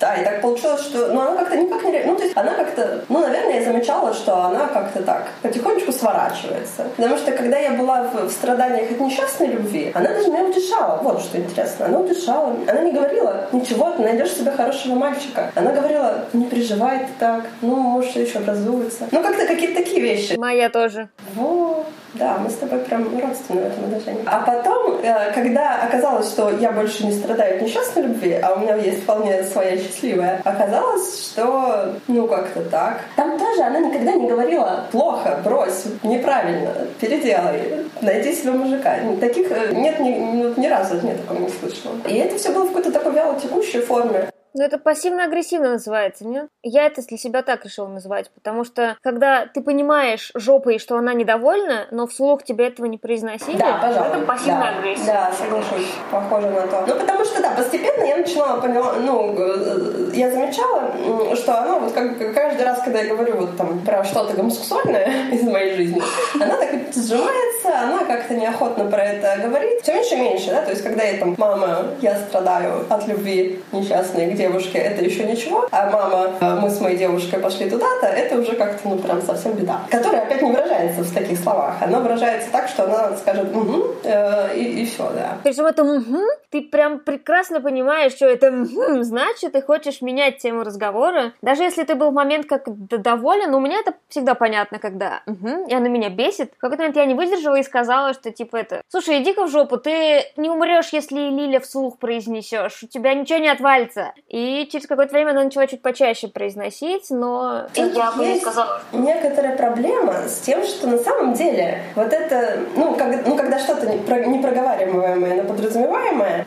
[0.00, 2.04] Да, и так получилось, что ну, она как-то никак не...
[2.04, 3.04] Ну, то есть она как-то...
[3.08, 6.84] Ну, наверное, я замечала, что она как-то так потихонечку сворачивается.
[6.96, 11.00] Потому что когда я была в, в страданиях от несчастной любви, она даже меня утешала.
[11.02, 11.86] Вот что интересно.
[11.86, 12.54] Она утешала.
[12.68, 15.50] Она не говорила, ничего, ты найдешь себе хорошего мальчика.
[15.54, 19.08] Она говорила, не переживай ты так, ну, может, еще образуется.
[19.10, 20.36] Ну, как-то какие-то такие вещи.
[20.36, 21.08] Моя тоже.
[21.34, 21.86] Вот.
[22.18, 24.22] Да, мы с тобой прям родственны в этом отношении.
[24.26, 28.60] А потом, э, когда оказалось, что я больше не страдаю от несчастной любви, а у
[28.60, 33.00] меня есть вполне своя счастливая, оказалось, что, ну, как-то так.
[33.16, 38.96] Там тоже она никогда не говорила плохо, брось, неправильно, переделай, найди себе мужика.
[39.20, 41.94] Таких э, нет ни, ну, ни разу нет такого не слышала.
[42.08, 44.30] И это все было в какой-то такой вяло текущей форме.
[44.56, 46.48] Ну, это пассивно-агрессивно называется, нет?
[46.62, 51.12] Я это для себя так решила называть, потому что когда ты понимаешь жопой, что она
[51.12, 54.16] недовольна, но вслух тебе этого не произносили, да, пожалуй.
[54.16, 55.04] это пассивная агрессия.
[55.06, 55.92] Да, соглашусь.
[56.10, 56.84] Похоже на то.
[56.86, 60.90] Ну, потому что, да, постепенно я начинала поняла, ну, э, я замечала,
[61.36, 65.42] что она вот как каждый раз, когда я говорю вот там про что-то гомосексуальное из
[65.42, 66.02] моей жизни,
[66.40, 69.82] она так сжимается, она как-то неохотно про это говорит.
[69.82, 73.60] Все меньше и меньше, да, то есть когда я там, мама, я страдаю от любви
[73.72, 78.06] несчастной, где девушке это еще ничего, а мама, э, мы с моей девушкой пошли туда-то,
[78.06, 79.80] это уже как-то, ну, прям совсем беда.
[79.90, 81.74] Которая опять не выражается в таких словах.
[81.80, 85.36] Она выражается так, что она скажет «угу», э, и, и все, да.
[85.42, 86.22] Причем это «угу»
[86.56, 91.32] ты прям прекрасно понимаешь, что это «угу», значит, ты хочешь менять тему разговора.
[91.42, 95.66] Даже если ты был в момент как доволен, у меня это всегда понятно, когда «угу»,
[95.66, 96.52] и она меня бесит.
[96.56, 99.76] В какой-то момент я не выдержала и сказала, что типа это «Слушай, иди-ка в жопу,
[99.76, 104.12] ты не умрешь, если Лиля вслух произнесешь, у тебя ничего не отвалится».
[104.28, 108.80] И через какое-то время она начала чуть почаще произносить, но Тут я бы не сказала.
[108.92, 113.86] Некоторая проблема с тем, что на самом деле вот это, ну, как, ну когда что-то
[113.86, 116.45] непроговариваемое, но подразумеваемое,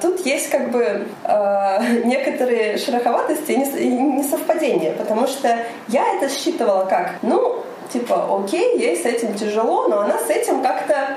[0.00, 5.48] тут есть как бы э, некоторые шероховатости и несовпадения, потому что
[5.88, 10.62] я это считывала как, ну, типа, окей, ей с этим тяжело, но она с этим
[10.62, 11.16] как-то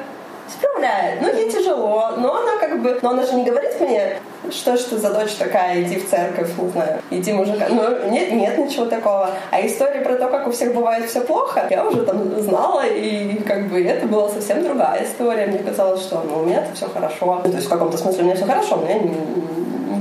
[0.51, 1.21] справляет.
[1.21, 2.99] Ну, ей тяжело, но она как бы...
[3.01, 4.17] Но она же не говорит мне,
[4.49, 7.67] что ты за дочь такая, иди в церковь, не знаю, иди мужика.
[7.69, 9.31] Ну, нет, нет ничего такого.
[9.51, 13.41] А история про то, как у всех бывает все плохо, я уже там знала, и
[13.43, 15.47] как бы это была совсем другая история.
[15.47, 17.41] Мне казалось, что ну, у меня это все хорошо.
[17.43, 18.99] Ну, то есть в каком-то смысле у меня все хорошо, у меня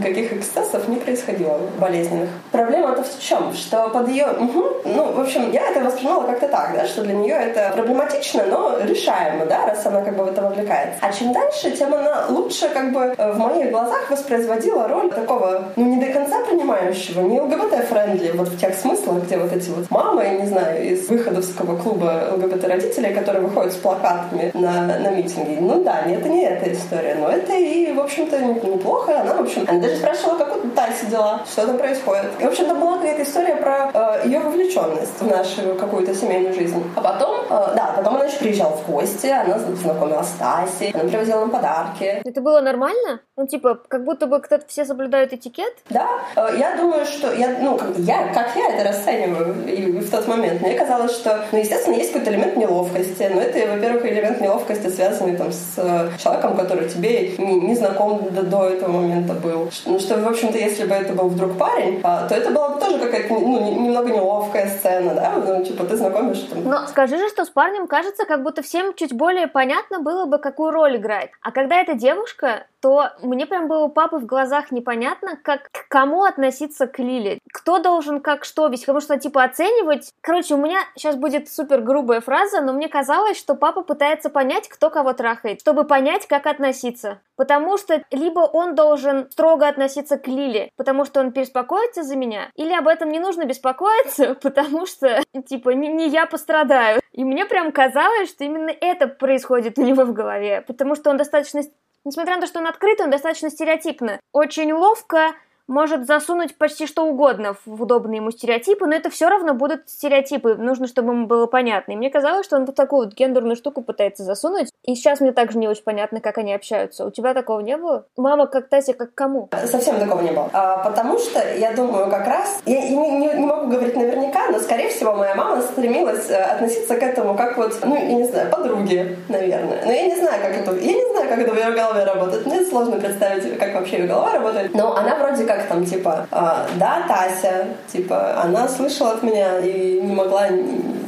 [0.00, 2.28] никаких эксцессов не происходило болезненных.
[2.50, 3.52] Проблема-то в чем?
[3.54, 4.26] Что под ее...
[4.26, 8.44] Угу, ну, в общем, я это воспринимала как-то так, да, что для нее это проблематично,
[8.46, 10.98] но решаемо, да, раз она как бы в это вовлекается.
[11.00, 15.84] А чем дальше, тем она лучше как бы в моих глазах воспроизводила роль такого, ну,
[15.84, 20.22] не до конца принимающего, не ЛГБТ-friendly, вот в тех смыслах, где вот эти вот мамы,
[20.22, 25.58] я не знаю, из выходовского клуба ЛГБТ-родителей, которые выходят с плакатами на, на митинги.
[25.60, 29.20] Ну да, нет, это не эта история, но это и, в общем-то, неплохо.
[29.20, 32.24] Она, в общем, она даже спрашивала, как у Таси дела, что там происходит.
[32.38, 36.82] И, в общем-то, была какая-то история про э, ее вовлеченность в нашу какую-то семейную жизнь.
[36.96, 41.08] А потом, э, да, потом она еще приезжала в гости, она знакомилась с Тасей, она
[41.08, 42.22] привозила нам подарки.
[42.24, 43.20] Это было нормально?
[43.36, 45.72] Ну, типа, как будто бы кто-то все соблюдают этикет?
[45.88, 50.10] Да, э, я думаю, что я, ну, как я, как я это расцениваю и в
[50.10, 54.40] тот момент, мне казалось, что, ну, естественно, есть какой-то элемент неловкости, но это, во-первых, элемент
[54.40, 59.34] неловкости, связанный там с э, человеком, который тебе не, не знаком до, до этого момента
[59.34, 59.70] был.
[59.86, 62.80] Ну, что, в общем-то, если бы это был вдруг парень, а, то это была бы
[62.80, 65.32] тоже какая-то ну, немного неловкая сцена, да?
[65.36, 66.64] Ну, типа, ты знакомишь там.
[66.64, 70.38] Но скажи же, что с парнем кажется, как будто всем чуть более понятно было бы,
[70.38, 71.30] какую роль играть.
[71.42, 75.88] А когда это девушка, то мне прям было у папы в глазах непонятно, как к
[75.88, 77.38] кому относиться к Лиле.
[77.52, 80.12] Кто должен как что, ведь потому что, типа, оценивать...
[80.20, 84.68] Короче, у меня сейчас будет супер грубая фраза, но мне казалось, что папа пытается понять,
[84.68, 87.20] кто кого трахает, чтобы понять, как относиться.
[87.36, 92.50] Потому что либо он должен строго относиться к Лиле, потому что он беспокоится за меня,
[92.56, 97.00] или об этом не нужно беспокоиться, потому что, типа, не, не я пострадаю.
[97.12, 101.16] И мне прям казалось, что именно это происходит у него в голове, потому что он
[101.16, 101.62] достаточно
[102.04, 104.20] Несмотря на то, что он открытый, он достаточно стереотипно.
[104.32, 105.34] Очень ловко
[105.70, 110.56] может засунуть почти что угодно в удобные ему стереотипы, но это все равно будут стереотипы,
[110.56, 111.92] нужно, чтобы ему было понятно.
[111.92, 115.32] И мне казалось, что он вот такую вот гендерную штуку пытается засунуть, и сейчас мне
[115.32, 117.06] также не очень понятно, как они общаются.
[117.06, 118.04] У тебя такого не было?
[118.16, 119.48] Мама как Тася, как кому?
[119.66, 120.50] Совсем такого не было.
[120.52, 124.58] А, потому что, я думаю, как раз, я не, не, не могу говорить наверняка, но,
[124.58, 128.50] скорее всего, моя мама стремилась э, относиться к этому как вот, ну, я не знаю,
[128.50, 129.82] подруги, наверное.
[129.84, 132.46] Но я не знаю, как это, я не знаю, как это в ее голове работает.
[132.46, 134.74] Мне сложно представить, как вообще ее голова работает.
[134.74, 139.58] Но она вроде как как там, типа, а, да, Тася, типа, она слышала от меня
[139.58, 140.48] и не могла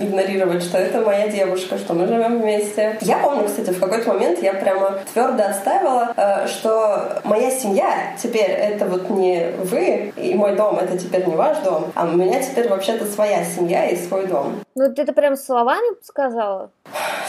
[0.03, 2.99] игнорировать, что это моя девушка, что мы живем вместе.
[3.01, 8.51] Я помню, кстати, в какой-то момент я прямо твердо отстаивала, э, что моя семья теперь
[8.51, 12.43] это вот не вы, и мой дом это теперь не ваш дом, а у меня
[12.43, 14.61] теперь вообще-то своя семья и свой дом.
[14.75, 16.71] Ну, ты это прям словами сказала?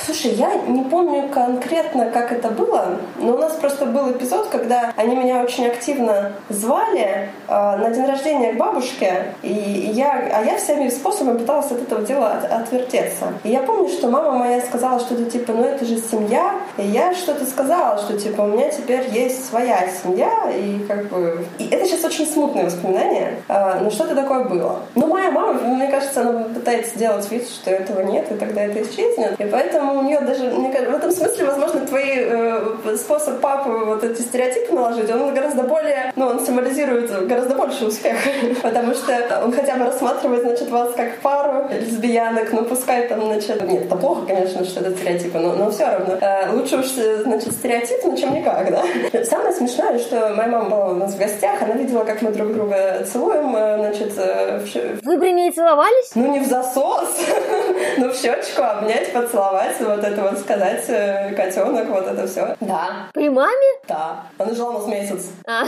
[0.05, 4.91] Слушай, я не помню конкретно, как это было, но у нас просто был эпизод, когда
[4.97, 9.53] они меня очень активно звали э, на день рождения к бабушке, и
[9.93, 13.33] я, а я всеми способами пыталась от этого дела от, отвертеться.
[13.43, 17.13] И я помню, что мама моя сказала что-то типа, ну это же семья, и я
[17.13, 21.45] что-то сказала, что типа у меня теперь есть своя семья, и как бы...
[21.59, 24.79] И это сейчас очень смутные воспоминания, э, но что-то такое было.
[24.95, 28.81] Но моя мама, мне кажется, она пытается сделать вид, что этого нет, и тогда это
[28.81, 29.39] исчезнет.
[29.39, 33.69] И поэтому у нее даже, мне кажется, в этом смысле, возможно, твой э, способ папы
[33.69, 38.17] вот эти стереотипы наложить, он гораздо более, ну, он символизирует гораздо больше успех,
[38.61, 43.61] потому что он хотя бы рассматривает, значит, вас как пару лесбиянок, ну, пускай там, значит,
[43.67, 46.17] нет, это плохо, конечно, что это стереотипы, но, но все равно.
[46.21, 49.23] Э, лучше уж, значит, стереотипно, чем никак, да.
[49.25, 52.53] Самое смешное, что моя мама была у нас в гостях, она видела, как мы друг
[52.53, 54.13] друга целуем, э, значит...
[54.17, 55.05] Э, в...
[55.05, 56.11] Вы при ней целовались?
[56.15, 57.09] Ну, не в засос,
[57.97, 62.55] но в щечку обнять, поцеловать, вот это вот сказать, э, котенок, вот это все.
[62.59, 63.07] Да.
[63.13, 63.67] При маме?
[63.87, 64.25] Да.
[64.37, 65.27] Она жила у нас месяц.
[65.47, 65.63] А.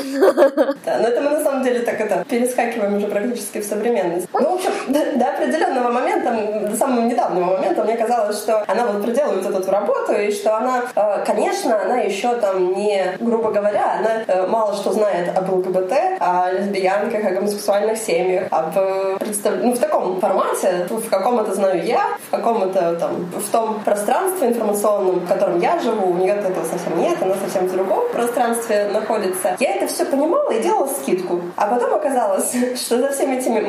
[0.85, 4.27] Да, но это мы на самом деле так это перескакиваем уже практически в современность.
[4.33, 8.85] Ну, в общем, до, до определенного момента, до самого недавнего момента мне казалось, что она
[8.85, 13.99] вот проделывает эту работу, и что она, э, конечно, она еще там не, грубо говоря,
[13.99, 18.73] она э, мало что знает об ЛГБТ, о лесбиянках, о гомосексуальных семьях, об
[19.19, 19.53] представ...
[19.61, 23.79] ну, в таком формате, в каком это знаю я, в каком это там, в том
[23.85, 28.03] пространстве информационном, в котором я живу, у нее этого совсем нет, она совсем в другом
[28.11, 29.55] пространстве находится.
[29.59, 31.41] Я это все понимала и делала скидку.
[31.55, 33.61] А потом оказалось, что за всеми этими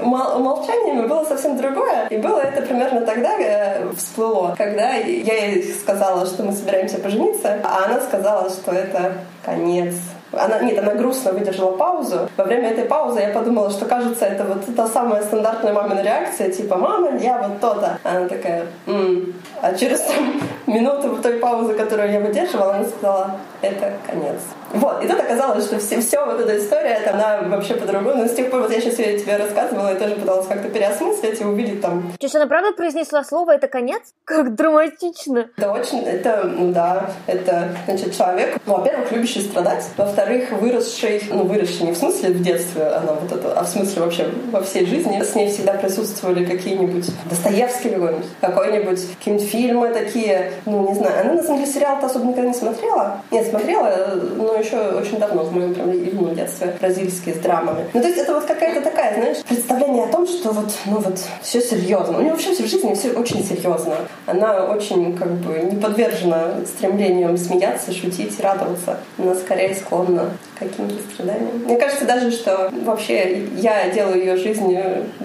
[0.00, 2.06] умолчаниями было совсем другое.
[2.10, 7.58] И было это примерно тогда э, всплыло, когда я ей сказала, что мы собираемся пожениться,
[7.62, 9.14] а она сказала, что это
[9.44, 9.94] конец
[10.38, 12.28] она, нет, она грустно выдержала паузу.
[12.36, 16.50] Во время этой паузы я подумала, что кажется, это вот та самая стандартная мамина реакция,
[16.50, 17.98] типа, мама, я вот то-то.
[18.02, 19.34] Она такая, м-м.
[19.60, 24.40] А через там, минуту той паузы, которую я выдерживала, она сказала, это конец.
[24.74, 28.22] Вот, и тут оказалось, что все, все вот эта история, это она вообще по-другому.
[28.22, 31.40] Но с тех пор, вот я сейчас ее тебе рассказывала, я тоже пыталась как-то переосмыслить
[31.40, 32.12] и увидеть там...
[32.18, 34.02] То есть она правда произнесла слово «это конец»?
[34.24, 35.48] Как драматично.
[35.56, 41.44] Это очень, это, ну да, это, значит, человек, ну, во-первых, любящий страдать, во-вторых, выросший, ну,
[41.44, 44.86] выросший не в смысле в детстве, она вот это, а в смысле вообще во всей
[44.86, 45.22] жизни.
[45.22, 51.20] С ней всегда присутствовали какие-нибудь Достоевский какой-нибудь, какой-нибудь, какие-нибудь фильмы такие, ну, не знаю.
[51.20, 53.22] Она, на самом деле, сериал-то особо никогда не смотрела.
[53.30, 57.86] Нет, смотрела, но еще очень давно, в моем прям юном детстве, бразильские с драмами.
[57.92, 61.18] Ну, то есть это вот какая-то такая, знаешь, представление о том, что вот, ну вот,
[61.42, 62.18] все серьезно.
[62.18, 63.96] У нее вообще в жизни все очень серьезно.
[64.26, 68.98] Она очень, как бы, не подвержена стремлениям смеяться, шутить, радоваться.
[69.18, 70.30] Она скорее склонна
[70.64, 71.58] к каким-то страданиям.
[71.64, 74.76] Мне кажется даже, что вообще я делаю ее жизнь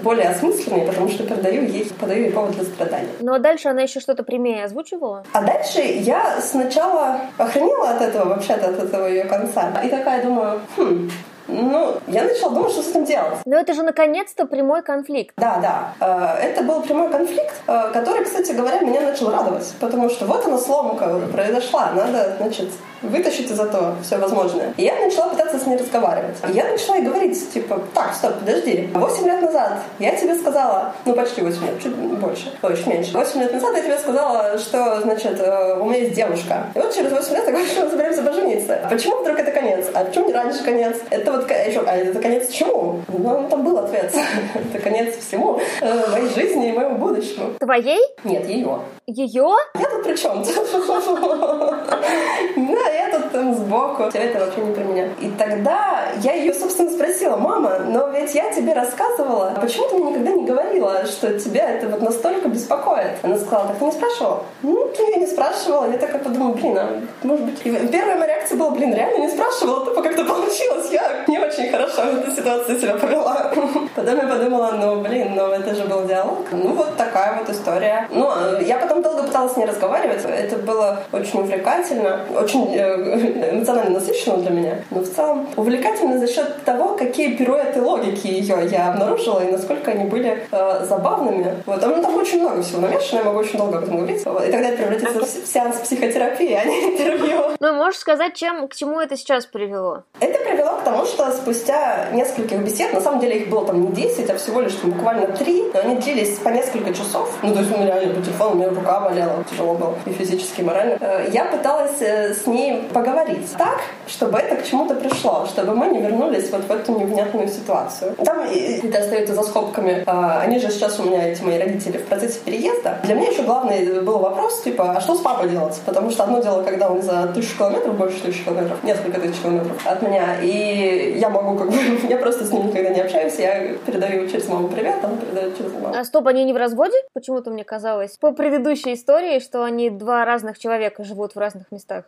[0.03, 3.09] более осмысленной, потому что продаю ей, подаю ей повод для страданий.
[3.19, 5.23] Ну, а дальше она еще что-то прямее озвучивала?
[5.33, 9.71] А дальше я сначала охренела от этого, вообще-то от этого ее конца.
[9.83, 11.09] И такая думаю, хм,
[11.51, 13.39] ну, я начала думать, что с этим делать.
[13.45, 15.33] Но это же наконец-то прямой конфликт.
[15.37, 15.93] Да, да.
[15.99, 19.73] Э, это был прямой конфликт, э, который, кстати говоря, меня начал радовать.
[19.79, 21.91] Потому что вот она сломка произошла.
[21.95, 22.69] Надо, значит,
[23.01, 24.73] вытащить из этого все возможное.
[24.77, 26.37] И я начала пытаться с ней разговаривать.
[26.47, 28.89] И я начала ей говорить, типа, так, стоп, подожди.
[28.93, 33.13] Восемь лет назад я тебе сказала, ну, почти восемь лет, чуть больше, ой, чуть меньше.
[33.13, 36.67] Восемь лет назад я тебе сказала, что, значит, э, у меня есть девушка.
[36.75, 38.87] И вот через восемь лет я говорю, что мы собираемся пожениться.
[38.89, 39.87] Почему вдруг это конец?
[39.93, 40.97] А почему не раньше конец?
[41.09, 43.01] Это вот еще, а это конец чему?
[43.07, 44.13] Ну, там был ответ.
[44.73, 45.59] это конец всему.
[45.81, 47.53] Э, моей жизни и моему будущему.
[47.59, 48.01] Твоей?
[48.23, 48.79] Нет, ее.
[49.07, 49.55] Ее?
[49.79, 50.43] Я тут при чем?
[50.43, 50.49] Да,
[52.91, 54.09] я тут там сбоку.
[54.09, 55.09] Все это вообще не про меня.
[55.19, 60.11] И тогда я ее, собственно, спросила, мама, но ведь я тебе рассказывала, почему ты мне
[60.11, 63.17] никогда не говорила, что тебя это вот настолько беспокоит?
[63.23, 64.43] Она сказала, так ты не спрашивала?
[64.63, 65.89] Ну, ты я не спрашивала.
[65.91, 67.59] Я такая подумала, блин, а может быть...
[67.65, 70.89] И первая моя реакция была, блин, реально не спрашивала, тупо как-то получилось.
[70.91, 73.51] Я не очень хорошо в этой ситуации себя повела.
[73.95, 76.45] Потом я подумала, ну, блин, ну это же был диалог.
[76.51, 78.07] Ну, вот такая вот история.
[78.11, 80.23] Ну, а я потом долго пыталась с ней разговаривать.
[80.25, 82.73] Это было очень увлекательно, очень
[83.51, 84.75] эмоционально насыщенно для меня.
[84.91, 89.91] Но в целом увлекательно за счет того, какие пируэты логики ее я обнаружила и насколько
[89.91, 91.55] они были э, забавными.
[91.65, 91.79] Вот.
[91.79, 94.25] Там, там очень много всего намешано, я могу очень долго об этом говорить.
[94.25, 94.45] Вот.
[94.45, 97.39] И тогда это превратится в сеанс психотерапии, а не интервью.
[97.59, 100.03] Ну, можешь сказать, чем, к чему это сейчас привело?
[100.19, 103.91] Это привело к тому, что спустя нескольких бесед, на самом деле их было там не
[103.91, 107.31] 10, а всего лишь буквально 3, но они длились по несколько часов.
[107.41, 110.11] Ну, то есть у меня реально по телефону, у меня рука болела, тяжело было и
[110.11, 110.97] физически, и морально.
[110.99, 115.87] Э, я пыталась э, с ней поговорить так, чтобы это к чему-то пришло, чтобы мы
[115.87, 118.15] не вернулись вот в эту невнятную ситуацию.
[118.23, 120.03] Там это остается за скобками.
[120.05, 122.99] А, они же сейчас у меня, эти мои родители, в процессе переезда.
[123.03, 125.79] Для меня еще главный был вопрос, типа, а что с папой делать?
[125.85, 129.77] Потому что одно дело, когда он за тысячу километров, больше тысячи километров, несколько тысяч километров
[129.85, 131.77] от меня, и я могу как бы,
[132.09, 135.73] я просто с ним никогда не общаюсь, я передаю через маму привет, он передает через
[135.73, 135.93] маму.
[135.95, 136.97] А стоп, они не в разводе?
[137.13, 142.05] Почему-то мне казалось по предыдущей истории, что они два разных человека живут в разных местах.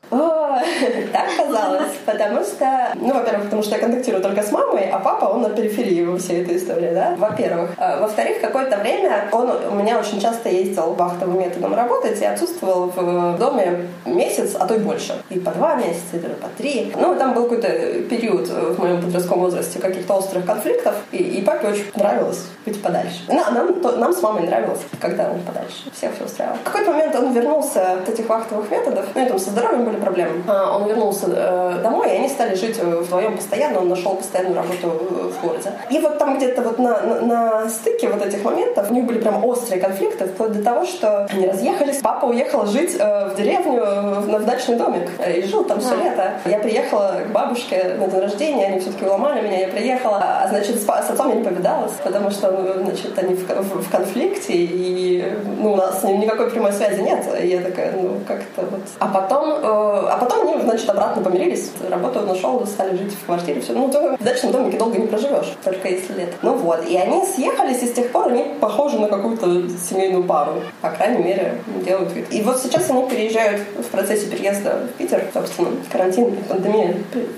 [0.52, 0.60] О,
[1.14, 5.26] так казалось, потому что, ну, во-первых, потому что я контактирую только с мамой, а папа,
[5.26, 7.72] он на периферии во всей этой истории, да, во-первых.
[7.78, 12.92] А, во-вторых, какое-то время он у меня очень часто ездил вахтовым методом работать и отсутствовал
[12.96, 15.14] в доме месяц, а то и больше.
[15.30, 16.92] И по два месяца, и по три.
[17.00, 17.70] Ну, там был какой-то
[18.10, 23.22] период в моем подростковом возрасте каких-то острых конфликтов, и, и папе очень нравилось быть подальше.
[23.28, 25.90] Ну, нам, то, нам с мамой нравилось, когда он подальше.
[25.94, 26.58] Всех все устраивало.
[26.58, 29.98] В какой-то момент он вернулся от этих вахтовых методов, ну, и там со здоровьем были
[29.98, 30.41] проблемы.
[30.48, 34.88] А, он вернулся э, домой, и они стали жить вдвоем постоянно, он нашел постоянную работу
[34.88, 35.72] в городе.
[35.90, 39.20] И вот там где-то вот на, на, на стыке вот этих моментов у них были
[39.20, 42.00] прям острые конфликты, вплоть до того, что они разъехались.
[42.02, 45.96] Папа уехал жить э, в деревню, в, в дачный домик, э, и жил там все
[45.96, 46.34] лето.
[46.46, 50.78] Я приехала к бабушке на день рождения, они все-таки уломали меня, я приехала, а значит,
[50.78, 54.54] с, с отцом я не повидалась, потому что, ну, значит, они в, в, в конфликте,
[54.54, 57.26] и ну, у нас с ним никакой прямой связи нет.
[57.42, 58.82] И я такая, ну, как-то вот.
[59.00, 63.62] А потом, э, а потом они, значит, обратно помирились, работу нашел, стали жить в квартире,
[63.62, 63.74] все.
[63.74, 66.34] Ну, то в дачном домике долго не проживешь, только если лет.
[66.42, 70.54] Ну вот, и они съехались, и с тех пор они похожи на какую-то семейную пару.
[70.82, 72.28] По крайней мере, делают вид.
[72.32, 76.96] И вот сейчас они переезжают в процессе переезда в Питер, собственно, карантин, пандемия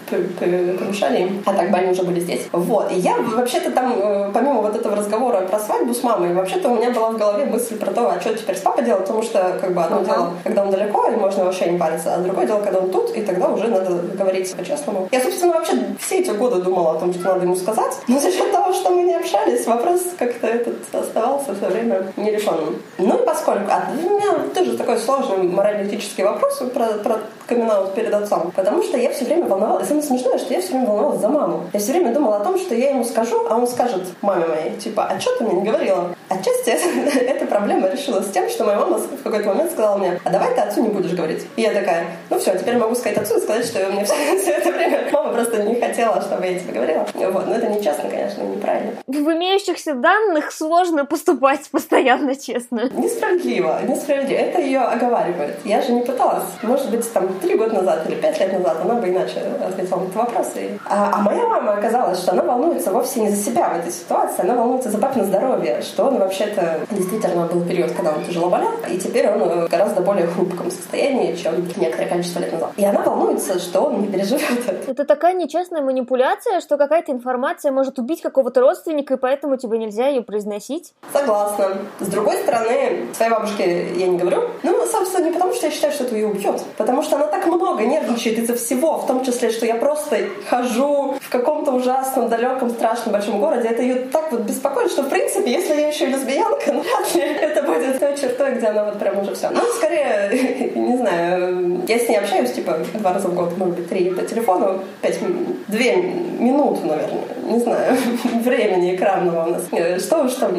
[0.09, 2.47] помешали им, а так бы они уже были здесь.
[2.51, 6.69] Вот, и я вообще-то там, э, помимо вот этого разговора про свадьбу с мамой, вообще-то
[6.69, 9.23] у меня была в голове мысль про то, а что теперь с папой делать, потому
[9.23, 10.05] что, как бы, одно uh-huh.
[10.05, 13.15] дело, когда он далеко, и можно вообще не париться, а другое дело, когда он тут,
[13.15, 15.07] и тогда уже надо говорить по-честному.
[15.11, 18.31] Я, собственно, вообще все эти годы думала о том, что надо ему сказать, но за
[18.31, 22.81] счет того, что мы не общались, вопрос как-то этот оставался все время нерешенным.
[22.97, 23.69] Ну и поскольку...
[23.69, 28.97] А, у меня тоже такой сложный морально-этический вопрос про, про камин перед отцом, потому что
[28.97, 29.87] я все время волновалась.
[29.87, 31.69] Самое смешное, что я все время волновалась за маму.
[31.73, 34.77] Я все время думала о том, что я ему скажу, а он скажет маме моей,
[34.77, 36.15] типа, а что ты мне не говорила?
[36.29, 36.69] Отчасти
[37.19, 40.61] эта проблема решилась тем, что моя мама в какой-то момент сказала мне, а давай ты
[40.61, 41.45] отцу не будешь говорить.
[41.55, 44.51] И я такая, ну все, теперь могу сказать отцу и сказать, что мне все, все
[44.51, 47.05] это время мама просто не хотела, чтобы я тебе говорила.
[47.13, 48.93] Вот, но это нечестно, конечно, неправильно.
[49.07, 52.89] В имеющихся данных сложно поступать постоянно честно.
[52.93, 54.39] Несправедливо, несправедливо.
[54.39, 55.57] Это ее оговаривает.
[55.65, 56.45] Я же не пыталась.
[56.61, 60.03] Может быть, там три года назад или пять лет назад она бы иначе ответила на
[60.03, 60.47] этот вопрос.
[60.55, 60.77] И...
[60.85, 64.41] А, а моя мама оказалась, что она волнуется вовсе не за себя в этой ситуации,
[64.41, 68.71] она волнуется за папина здоровье, что он вообще-то действительно был период, когда он тяжело болел,
[68.89, 72.71] и теперь он в гораздо более хрупком состоянии, чем некоторое количество лет назад.
[72.77, 74.91] И она волнуется, что он не переживет это.
[74.91, 80.07] Это такая нечестная манипуляция, что какая-то информация может убить какого-то родственника, и поэтому тебе нельзя
[80.07, 80.93] ее произносить.
[81.11, 81.77] Согласна.
[81.99, 84.43] С другой стороны, своей бабушке я не говорю.
[84.63, 86.61] Ну, собственно, не потому, что я считаю, что это ее убьет.
[86.77, 90.17] Потому что она так много нервничает из-за всего, в том числе, что я просто
[90.49, 93.69] хожу в каком-то ужасном, далеком, страшном большом городе.
[93.69, 97.15] Это ее так вот беспокоит, что, в принципе, если я еще и лесбиянка, ну, вряд
[97.15, 99.49] ли это будет той чертой, где она вот прям уже все.
[99.49, 103.89] Ну, скорее, не знаю, я с ней общаюсь, типа, два раза в год, может быть,
[103.89, 105.19] три по телефону, пять,
[105.67, 107.97] две минуты, наверное, не знаю,
[108.43, 109.63] времени экранного у нас.
[109.71, 110.51] Э, что уж там,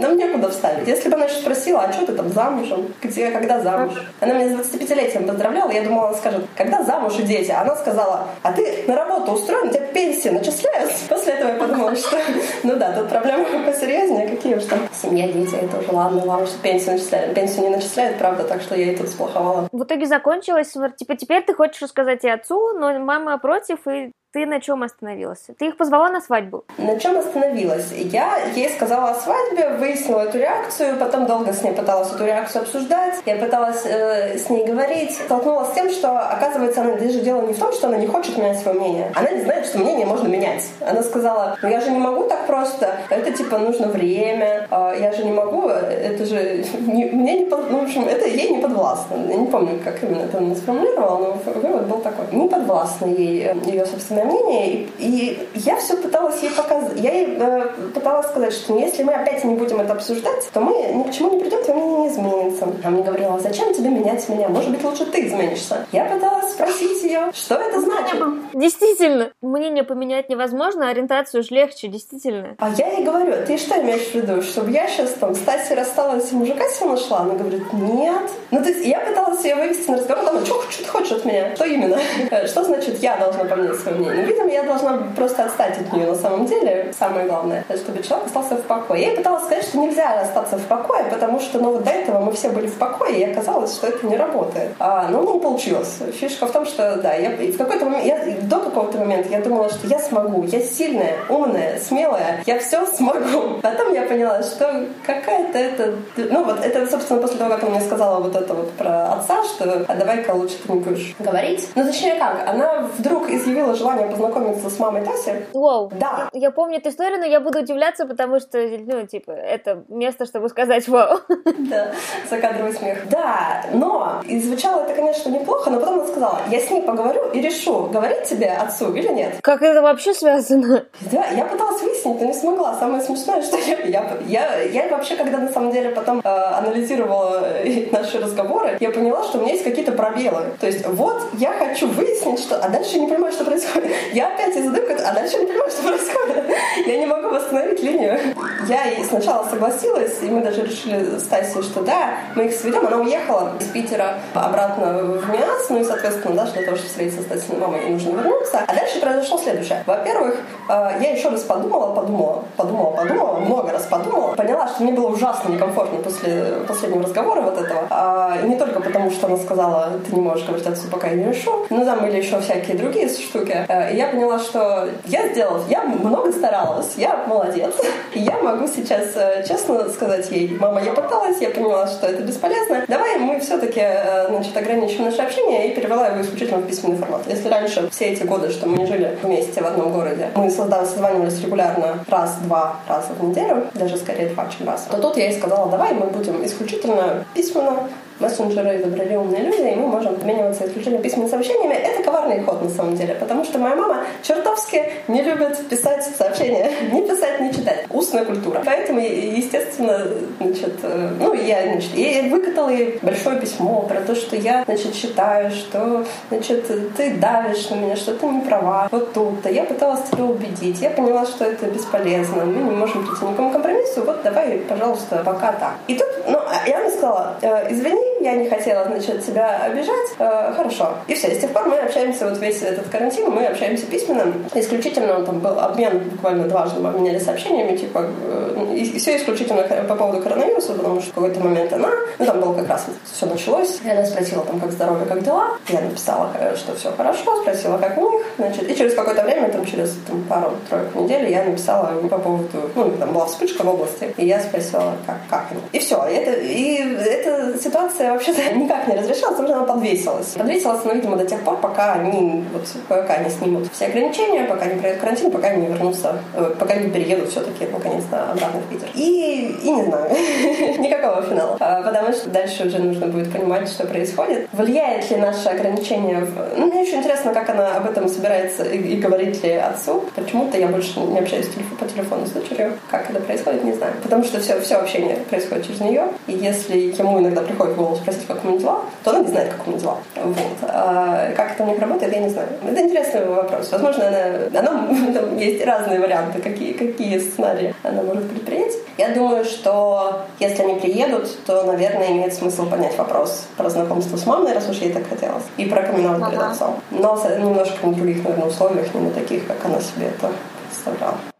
[0.00, 0.86] нам некуда вставить.
[0.86, 2.92] Если бы она еще спросила, а что ты там замужем?
[3.02, 3.92] Где, когда замуж?
[4.20, 7.50] Она меня с 25-летием поздравляла, я думала, она скажет, когда замуж и дети?
[7.50, 11.08] Она сказала, а ты на работу устроен, у тебя пенсии начисляются?
[11.08, 12.18] После этого я подумала, что,
[12.62, 14.80] ну да, тут проблемы посерьезнее, какие уж там.
[14.92, 17.34] Семья, дети, это уже ладно, ладно, что пенсию начисляют.
[17.34, 19.68] Пенсию не начисляют, правда, так что я и тут сплоховала.
[19.72, 24.46] В итоге закончилось, типа, теперь ты хочешь рассказать и отцу, но мама против, и ты
[24.46, 25.46] на чем остановилась?
[25.58, 26.64] Ты их позвала на свадьбу?
[26.76, 27.92] На чем остановилась?
[27.92, 32.62] Я ей сказала о свадьбе, выяснила эту реакцию, потом долго с ней пыталась эту реакцию
[32.62, 33.14] обсуждать.
[33.26, 35.12] Я пыталась э, с ней говорить.
[35.12, 38.36] Столкнулась с тем, что, оказывается, она даже дело не в том, что она не хочет
[38.36, 39.12] менять свое мнение.
[39.14, 40.64] Она не знает, что мнение можно менять.
[40.80, 42.96] Она сказала, ну я же не могу так просто.
[43.10, 44.66] Это типа нужно время.
[44.68, 45.68] Э, я же не могу.
[45.68, 49.14] Это же не, мне не под, ну, в общем, это ей не подвластно.
[49.28, 52.26] Я не помню, как именно это она сформулировала, но вывод был такой.
[52.32, 54.88] Не подвластно ей э, ее собственное мнение.
[54.98, 56.98] И, и я все пыталась ей показать.
[57.00, 60.72] Я ей э, пыталась сказать, что если мы опять не будем это обсуждать, то мы
[60.92, 62.68] ни к чему не придем, твое мнение не изменится.
[62.82, 64.48] Она мне говорила, зачем тебе менять меня?
[64.48, 65.86] Может быть, лучше ты изменишься.
[65.92, 68.22] Я пыталась спросить ее, что это значит.
[68.52, 72.54] Действительно, мнение поменять невозможно, ориентацию уж легче, действительно.
[72.58, 75.76] А я ей говорю, ты что имеешь в виду, чтобы я сейчас там с Тасей
[75.76, 77.20] рассталась и мужика себе нашла?
[77.20, 78.30] Она говорит, нет.
[78.50, 81.24] Ну, то есть я пыталась ее вывести на разговор, она, что, что ты хочешь от
[81.24, 81.54] меня?
[81.54, 81.98] Что именно?
[82.46, 84.13] Что значит я должна поменять свое мнение?
[84.14, 86.92] Ну, видимо, я должна просто отстать от нее на самом деле.
[86.98, 89.02] Самое главное, чтобы человек остался в покое.
[89.02, 92.32] Я пыталась сказать, что нельзя остаться в покое, потому что, ну, вот до этого мы
[92.32, 94.70] все были в покое, и оказалось, что это не работает.
[94.78, 95.98] А, ну, не получилось.
[96.18, 99.68] Фишка в том, что, да, я в какой-то момент, я, до какого-то момента я думала,
[99.68, 103.60] что я смогу, я сильная, умная, смелая, я все смогу.
[103.62, 105.94] Потом я поняла, что какая-то это...
[106.16, 109.42] Ну, вот это, собственно, после того, как она мне сказала вот это вот про отца,
[109.44, 111.68] что а давай-ка лучше ты не будешь говорить.
[111.74, 115.32] Ну, точнее как, она вдруг изъявила желание познакомиться с мамой Таси.
[115.52, 115.90] Воу.
[115.98, 116.28] Да.
[116.32, 120.48] Я помню эту историю, но я буду удивляться, потому что, ну, типа, это место, чтобы
[120.48, 121.18] сказать вау.
[121.58, 121.92] Да,
[122.28, 123.08] закадровый смех.
[123.08, 127.30] Да, но и звучало это, конечно, неплохо, но потом она сказала, я с ней поговорю
[127.32, 129.34] и решу, говорить тебе отцу или нет.
[129.42, 130.84] Как это вообще связано?
[131.12, 132.74] Да, я пыталась выяснить, но не смогла.
[132.78, 137.46] Самое смешное, что я, я, я, я вообще, когда на самом деле потом э, анализировала
[137.92, 140.42] наши разговоры, я поняла, что у меня есть какие-то пробелы.
[140.60, 142.58] То есть вот я хочу выяснить, что...
[142.58, 143.83] А дальше я не понимаю, что происходит.
[144.12, 146.44] Я опять задаю а дальше не понимаю, что происходит.
[146.86, 148.18] Я не могу восстановить линию.
[148.66, 152.86] Я сначала согласилась, и мы даже решили с Тайсей, что да, мы их сведем.
[152.86, 157.22] Она уехала из Питера обратно в Миас, ну и, соответственно, да, для того, чтобы встретиться
[157.22, 158.60] с Тайсиной мамой, ей нужно вернуться.
[158.66, 159.82] А дальше произошло следующее.
[159.86, 160.36] Во-первых,
[160.68, 165.08] э, я еще раз подумала, подумала, подумала, подумала, много раз подумала, поняла, что мне было
[165.08, 167.86] ужасно некомфортно после последнего разговора вот этого.
[167.90, 171.24] А, не только потому, что она сказала, ты не можешь говорить отцу, пока я не
[171.24, 173.66] решу, но там были еще всякие другие штуки.
[173.74, 177.74] Э, и я поняла, что я сделала, я много старалась, я молодец.
[178.12, 182.22] И я могу сейчас э, честно сказать ей, мама, я пыталась, я поняла, что это
[182.22, 182.84] бесполезно.
[182.88, 183.82] Давай мы все-таки
[184.28, 187.22] значит, ограничим наше общение и перевела его исключительно в письменный формат.
[187.26, 191.42] Если раньше все эти годы, что мы не жили вместе в одном городе, мы созванивались
[191.42, 195.70] регулярно раз-два раза в неделю, даже скорее два, чем раз, то тут я ей сказала,
[195.70, 197.88] давай мы будем исключительно письменно
[198.20, 201.74] мессенджеры изобрели умные люди, и мы можем обмениваться исключительно письменными сообщениями.
[201.74, 206.70] Это коварный ход на самом деле, потому что моя мама чертовски не любит писать сообщения,
[206.92, 207.86] не писать, не читать.
[207.90, 208.62] Устная культура.
[208.64, 210.06] Поэтому, естественно,
[210.40, 214.94] значит, э, ну, я, значит, я выкатала ей большое письмо про то, что я, значит,
[214.94, 218.88] считаю, что, значит, ты давишь на меня, что ты не права.
[218.90, 219.50] Вот тут-то.
[219.50, 220.80] Я пыталась тебя убедить.
[220.80, 222.44] Я поняла, что это бесполезно.
[222.44, 224.02] Мы не можем прийти ни к какому компромиссу.
[224.04, 225.74] Вот давай, пожалуйста, пока так.
[225.88, 230.14] И тут, ну, я мне сказала, «Э, извини, я не хотела, значит, тебя обижать.
[230.18, 230.94] Э, хорошо.
[231.08, 231.28] И все.
[231.28, 234.32] И с тех пор мы общаемся вот весь этот карантин, мы общаемся письменно.
[234.54, 239.94] Исключительно там был обмен, буквально дважды мы обменяли сообщениями, типа, э, и все исключительно по
[239.94, 243.26] поводу коронавируса, потому что в какой-то момент она, ну там было как раз вот все
[243.26, 245.50] началось, и она спросила там, как здоровье, как дела.
[245.68, 249.50] Я написала, э, что все хорошо, спросила, как у них, значит, и через какое-то время,
[249.50, 254.14] там через там, пару-тройку недель, я написала по поводу, ну, там была вспышка в области,
[254.16, 255.60] и я спросила, как, как они.
[255.72, 256.02] И все.
[256.04, 260.26] Это, и эта ситуация вообще-то никак не разрешилась, потому что она подвесилась.
[260.28, 264.66] Подвесилась она, видимо, до тех пор, пока они, вот, пока они снимут все ограничения, пока
[264.66, 268.88] не пройдет карантин, пока не вернутся, э, пока не переедут все-таки наконец-то обратно в Питер.
[268.94, 270.10] И, и не знаю,
[270.78, 271.56] никакого финала.
[271.60, 274.48] А, потому что дальше уже нужно будет понимать, что происходит.
[274.52, 276.26] Влияет ли наше ограничение.
[276.56, 280.04] Ну, мне очень интересно, как она об этом собирается и, и говорит ли отцу.
[280.14, 282.72] Почему-то я больше не общаюсь по телефону с дочерью.
[282.90, 283.94] Как это происходит, не знаю.
[284.02, 286.04] Потому что все, все общение происходит через нее.
[286.26, 289.28] И если ему иногда приходит в голову спросить, как у меня дела, то она не
[289.28, 289.98] знает, как у меня дела.
[290.16, 290.36] Вот.
[290.62, 292.48] А как это у них работает, я не знаю.
[292.66, 293.70] Это интересный вопрос.
[293.70, 298.72] Возможно, она, она, там есть разные варианты, какие, какие сценарии она может предпринять.
[298.96, 304.26] Я думаю, что если они приедут, то, наверное, имеет смысл поднять вопрос про знакомство с
[304.26, 306.30] мамой, раз уж ей так хотелось, и про камин ага.
[306.30, 306.80] перед отцом.
[306.90, 310.32] Но немножко на других, наверное, условиях, не на таких, как она себе это
[310.68, 311.33] представляла.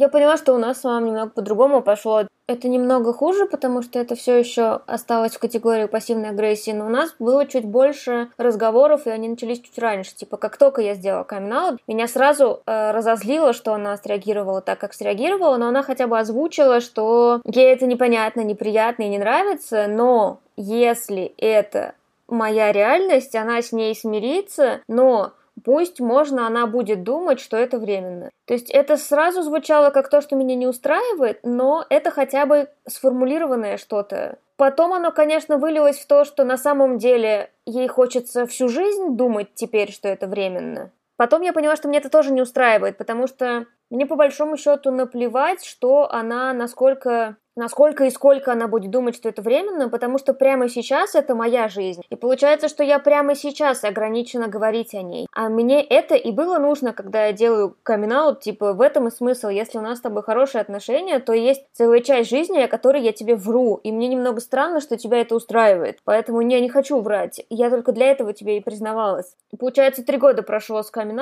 [0.00, 2.22] Я поняла, что у нас с вами немного по-другому пошло.
[2.48, 6.88] Это немного хуже, потому что это все еще осталось в категории пассивной агрессии, но у
[6.88, 10.16] нас было чуть больше разговоров, и они начались чуть раньше.
[10.16, 14.94] Типа, как только я сделала камин меня сразу э, разозлило, что она среагировала так, как
[14.94, 20.38] среагировала, но она хотя бы озвучила, что ей это непонятно, неприятно и не нравится, но
[20.56, 21.92] если это
[22.26, 25.32] моя реальность, она с ней смирится, но
[25.64, 28.30] Пусть можно она будет думать, что это временно.
[28.46, 32.68] То есть это сразу звучало как то, что меня не устраивает, но это хотя бы
[32.86, 34.38] сформулированное что-то.
[34.56, 39.54] Потом оно, конечно, вылилось в то, что на самом деле ей хочется всю жизнь думать
[39.54, 40.90] теперь, что это временно.
[41.16, 44.90] Потом я поняла, что мне это тоже не устраивает, потому что мне по большому счету
[44.90, 50.34] наплевать, что она насколько насколько и сколько она будет думать, что это временно, потому что
[50.34, 52.02] прямо сейчас это моя жизнь.
[52.10, 55.26] И получается, что я прямо сейчас ограничена говорить о ней.
[55.32, 59.48] А мне это и было нужно, когда я делаю камин типа в этом и смысл.
[59.48, 63.12] Если у нас с тобой хорошие отношения, то есть целая часть жизни, о которой я
[63.12, 63.76] тебе вру.
[63.84, 65.98] И мне немного странно, что тебя это устраивает.
[66.04, 67.40] Поэтому я не хочу врать.
[67.50, 69.36] Я только для этого тебе и признавалась.
[69.58, 71.20] Получается, три года прошло с камин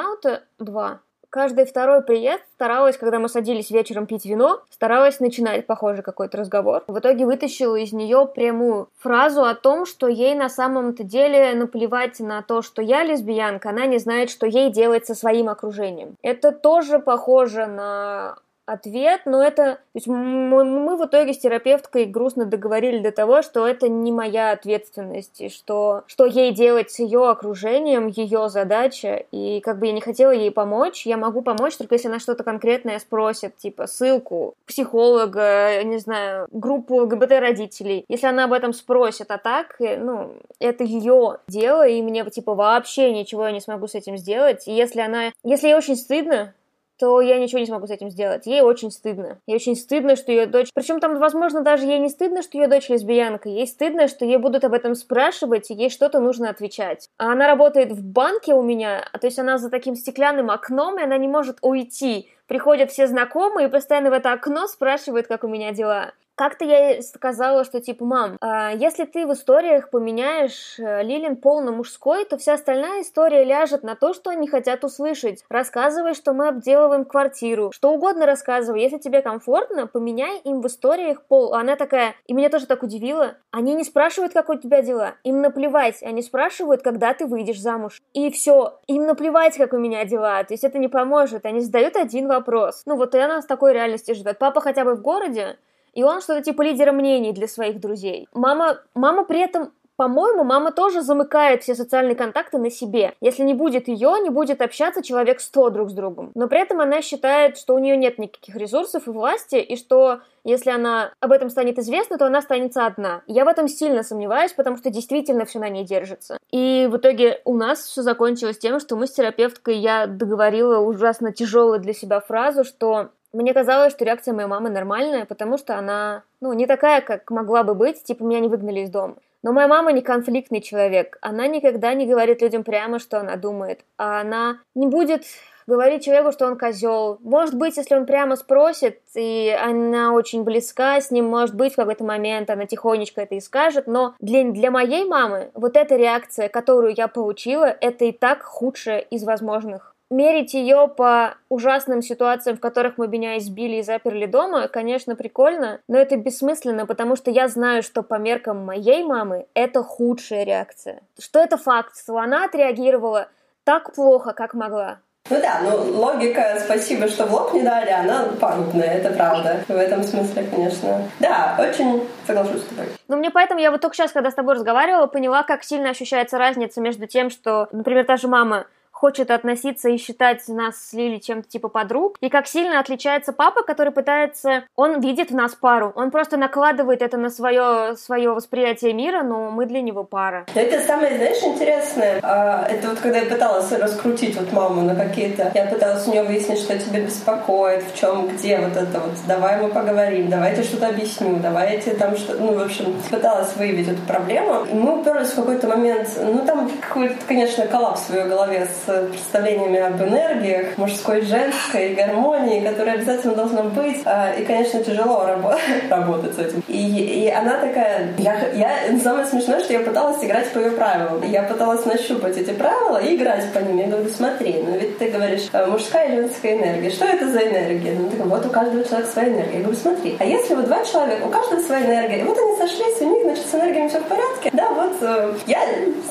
[0.59, 1.01] два.
[1.31, 6.85] Каждый второй приезд старалась, когда мы садились вечером пить вино, старалась начинать похожий какой-то разговор.
[6.87, 12.19] В итоге вытащила из нее прямую фразу о том, что ей на самом-то деле наплевать
[12.21, 16.17] на то, что я лесбиянка, она не знает, что ей делать со своим окружением.
[16.23, 18.37] Это тоже похоже на
[18.69, 19.75] ответ, но это...
[19.75, 24.13] То есть мы, мы в итоге с терапевткой грустно договорили до того, что это не
[24.13, 29.87] моя ответственность, и что, что ей делать с ее окружением, ее задача, и как бы
[29.87, 33.87] я не хотела ей помочь, я могу помочь только если она что-то конкретное спросит, типа
[33.87, 38.05] ссылку, психолога, не знаю, группу ЛГБТ-родителей.
[38.09, 42.55] Если она об этом спросит, а так, э, ну, это ее дело, и мне, типа,
[42.55, 44.69] вообще ничего я не смогу с этим сделать.
[44.69, 45.33] И если она...
[45.43, 46.55] Если ей очень стыдно,
[46.99, 48.47] то я ничего не смогу с этим сделать.
[48.47, 49.39] Ей очень стыдно.
[49.47, 50.71] Ей очень стыдно, что ее дочь...
[50.75, 53.49] Причем там, возможно, даже ей не стыдно, что ее дочь лесбиянка.
[53.49, 57.09] Ей стыдно, что ей будут об этом спрашивать, и ей что-то нужно отвечать.
[57.17, 61.03] А она работает в банке у меня, то есть она за таким стеклянным окном, и
[61.03, 62.29] она не может уйти.
[62.49, 66.13] Приходят все знакомые и постоянно в это окно спрашивают, как у меня дела.
[66.39, 71.63] Как-то я сказала, что типа, мам, а если ты в историях поменяешь э, Лилин пол
[71.63, 75.45] на мужской, то вся остальная история ляжет на то, что они хотят услышать.
[75.51, 77.73] Рассказывай, что мы обделываем квартиру.
[77.73, 78.83] Что угодно рассказывай.
[78.83, 81.55] Если тебе комфортно, поменяй им в историях пол.
[81.55, 83.35] Она такая, и меня тоже так удивило.
[83.51, 85.15] Они не спрашивают, как у тебя дела.
[85.25, 86.05] Им наплевать.
[86.05, 88.01] Они спрашивают, когда ты выйдешь замуж.
[88.13, 88.79] И все.
[88.87, 90.45] Им наплевать, как у меня дела.
[90.45, 91.47] То есть это не поможет.
[91.47, 92.83] Они задают один вопрос.
[92.87, 94.39] Ну вот и она с такой реальностью живет.
[94.39, 95.57] Папа хотя бы в городе,
[95.99, 98.29] и он что-то типа лидера мнений для своих друзей.
[98.33, 103.15] Мама, мама при этом по-моему, мама тоже замыкает все социальные контакты на себе.
[103.21, 106.31] Если не будет ее, не будет общаться человек сто друг с другом.
[106.37, 110.21] Но при этом она считает, что у нее нет никаких ресурсов и власти, и что
[110.45, 113.23] если она об этом станет известна, то она останется одна.
[113.27, 116.39] Я в этом сильно сомневаюсь, потому что действительно все на ней держится.
[116.53, 121.33] И в итоге у нас все закончилось тем, что мы с терапевткой, я договорила ужасно
[121.33, 126.23] тяжелую для себя фразу, что мне казалось, что реакция моей мамы нормальная, потому что она,
[126.41, 129.17] ну, не такая, как могла бы быть, типа меня не выгнали из дома.
[129.43, 131.17] Но моя мама не конфликтный человек.
[131.21, 133.85] Она никогда не говорит людям прямо, что она думает.
[133.97, 135.25] А она не будет
[135.69, 137.19] говорить человеку, что он козел.
[137.21, 141.77] Может быть, если он прямо спросит, и она очень близка с ним, может быть, в
[141.77, 146.49] какой-то момент она тихонечко это и скажет, но для, для моей мамы вот эта реакция,
[146.49, 152.61] которую я получила, это и так худшая из возможных мерить ее по ужасным ситуациям, в
[152.61, 157.49] которых мы меня избили и заперли дома, конечно, прикольно, но это бессмысленно, потому что я
[157.49, 161.01] знаю, что по меркам моей мамы это худшая реакция.
[161.19, 163.29] Что это факт, что она отреагировала
[163.65, 164.99] так плохо, как могла.
[165.31, 169.61] Ну да, ну логика, спасибо, что в лоб не дали, она пагубная, это правда.
[169.69, 171.03] В этом смысле, конечно.
[171.21, 172.87] Да, очень соглашусь с тобой.
[173.09, 176.39] Ну мне поэтому я вот только сейчас, когда с тобой разговаривала, поняла, как сильно ощущается
[176.39, 178.67] разница между тем, что, например, та же мама
[178.99, 183.63] хочет относиться и считать нас с Лили чем-то типа подруг, и как сильно отличается папа,
[183.63, 188.93] который пытается, он видит в нас пару, он просто накладывает это на свое, свое восприятие
[188.93, 190.47] мира, но мы для него пара.
[190.53, 195.53] Это самое, знаешь, интересное, а, это вот когда я пыталась раскрутить вот маму на какие-то,
[195.55, 199.63] я пыталась у нее выяснить, что тебя беспокоит, в чем, где вот это вот, давай
[199.63, 204.65] мы поговорим, давайте что-то объясню, давайте там что ну, в общем, пыталась выявить эту проблему,
[204.65, 208.88] и мы уперлись в какой-то момент, ну, там какой-то, конечно, коллапс в ее голове с
[208.93, 214.03] представлениями об энергиях, мужской, женской, гармонии, которая обязательно должна быть.
[214.05, 215.27] А, и, конечно, тяжело
[215.91, 216.63] работать с этим.
[216.69, 218.15] И, и она такая...
[218.19, 221.23] Я, я, самое смешное, что я пыталась играть по ее правилам.
[221.31, 223.79] Я пыталась нащупать эти правила и играть по ним.
[223.79, 226.91] Я говорю, смотри, ну ведь ты говоришь э, мужская и женская энергия.
[226.91, 227.95] Что это за энергия?
[227.99, 229.59] Ну, такая, вот у каждого человека своя энергия.
[229.59, 232.57] Я говорю, смотри, а если вот два человека, у каждого своя энергия, и вот они
[232.57, 235.61] сошлись, у них, значит, с энергиями все в порядке, вот э, я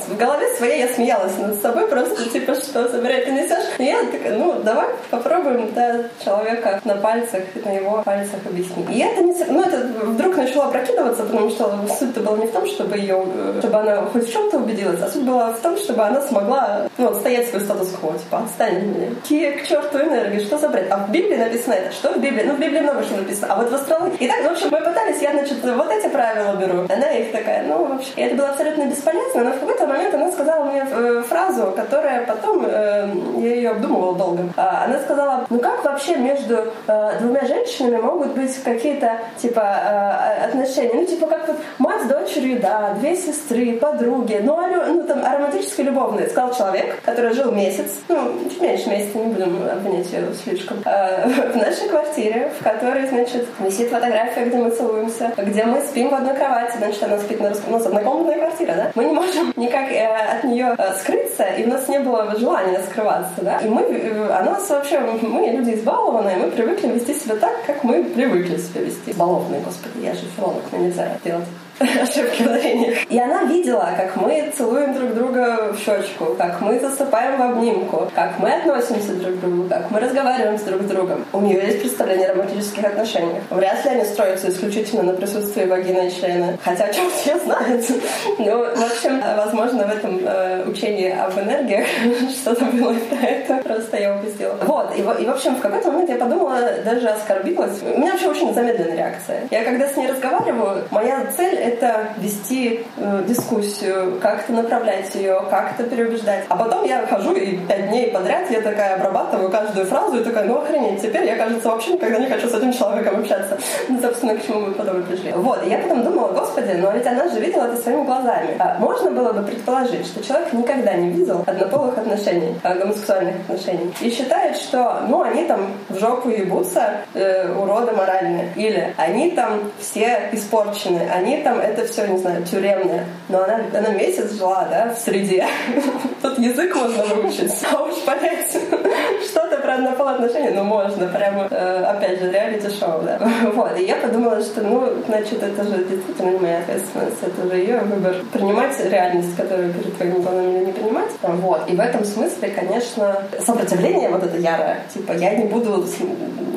[0.08, 3.66] в голове своей я смеялась над собой, просто типа, что забирай, ты несешь.
[3.78, 8.90] И я такая, ну, давай попробуем да, человека на пальцах, на его пальцах объяснить.
[8.90, 9.34] И это не...
[9.46, 13.26] Ну, это вдруг начало прокидываться, потому что суть-то была не в том, чтобы ее,
[13.60, 17.10] чтобы она хоть в чем-то убедилась, а суть была в том, чтобы она смогла, ну,
[17.10, 19.08] отстоять свой статус-кво, типа, отстань меня.
[19.28, 20.88] Ки к черту энергии, что за бред?
[20.90, 21.92] А в Библии написано это.
[21.92, 22.44] Что в Библии?
[22.44, 23.54] Ну, в Библии много что написано.
[23.54, 24.18] А вот в астрологии...
[24.20, 26.86] И так, в общем, мы пытались, я, значит, вот эти правила беру.
[26.90, 28.12] Она их такая, ну, вообще.
[28.16, 32.66] Это было абсолютно бесполезно, но в какой-то момент она сказала мне э, фразу, которая потом,
[32.66, 34.44] э, я ее обдумывала долго.
[34.58, 40.92] А, она сказала, ну как вообще между э, двумя женщинами могут быть какие-то, типа, отношения?
[40.94, 45.22] Ну, типа, как вот мать с дочерью, да, две сестры, подруги, ну, а, ну там,
[45.24, 48.18] а романтически любовные, сказал человек, который жил месяц, ну,
[48.50, 53.90] чуть меньше месяца, не будем обвинять ее слишком, в нашей квартире, в которой, значит, висит
[53.90, 57.78] фотография, где мы целуемся, где мы спим в одной кровати, значит, она спит на, ну,
[57.78, 58.92] однокомнатная квартира, да?
[58.96, 62.80] Мы не можем никак э, от нее э, скрыться, и у нас не было желания
[62.90, 63.60] скрываться, да?
[63.60, 63.84] И мы,
[64.32, 68.82] она нас вообще, мы люди избалованные, мы привыкли вести себя так, как мы привыкли себя
[68.82, 69.14] вести.
[69.14, 71.46] Баловные, господи, я же филолог, мне нельзя делать
[72.02, 73.12] ошибки в.
[73.12, 78.10] И она видела, как мы целуем друг друга в щечку, как мы засыпаем в обнимку,
[78.16, 81.26] как мы относимся друг к другу, как мы разговариваем с друг с другом.
[81.34, 83.44] У нее есть представление о романтических отношениях.
[83.50, 86.58] Вряд ли они строятся исключительно на присутствии вагины и члена.
[86.64, 87.86] Хотя о чем все знают.
[88.40, 91.86] Ну, в общем, возможно, в этом э, учении об энергиях
[92.30, 93.56] что-то было это.
[93.58, 94.56] Просто я упустила.
[94.62, 94.96] Вот.
[94.96, 97.82] И, и, в общем, в какой-то момент я подумала, даже оскорбилась.
[97.82, 99.48] У меня вообще очень замедленная реакция.
[99.52, 105.84] Я когда с ней разговариваю, моя цель это вести э, дискуссию, как-то направлять ее, как-то
[105.84, 106.46] переубеждать.
[106.50, 110.46] А потом я хожу и пять дней подряд я такая обрабатываю каждую фразу и такая,
[110.46, 113.58] ну охренеть, теперь я, кажется, вообще никогда не хочу с этим человеком общаться.
[113.90, 115.32] Ну, собственно, к чему мы потом и пришли.
[115.32, 118.56] Вот, и я потом думала, господи, но ведь она же видела это своими глазами.
[118.60, 123.94] А можно было бы предположить, что человек никогда не видел однополых отношений, а, гомосексуальных отношений,
[124.02, 129.72] и считает, что, ну, они там в жопу ебутся, э, уроды моральные, или они там
[129.80, 133.06] все испорчены, они там это все, не знаю, тюремное.
[133.30, 135.46] Но она, она месяц жила, да, в среде.
[136.22, 138.50] Тут язык можно выучить, а уж понять
[139.30, 143.20] что-то про однополые отношения, ну, можно, прямо, э, опять же, реалити-шоу, да.
[143.54, 147.58] Вот, и я подумала, что, ну, значит, это же действительно не моя ответственность, это же
[147.58, 151.12] ее выбор принимать реальность, которую перед твоими глазами или не принимать.
[151.22, 155.86] Вот, и в этом смысле, конечно, сопротивление вот это ярое, типа, я не буду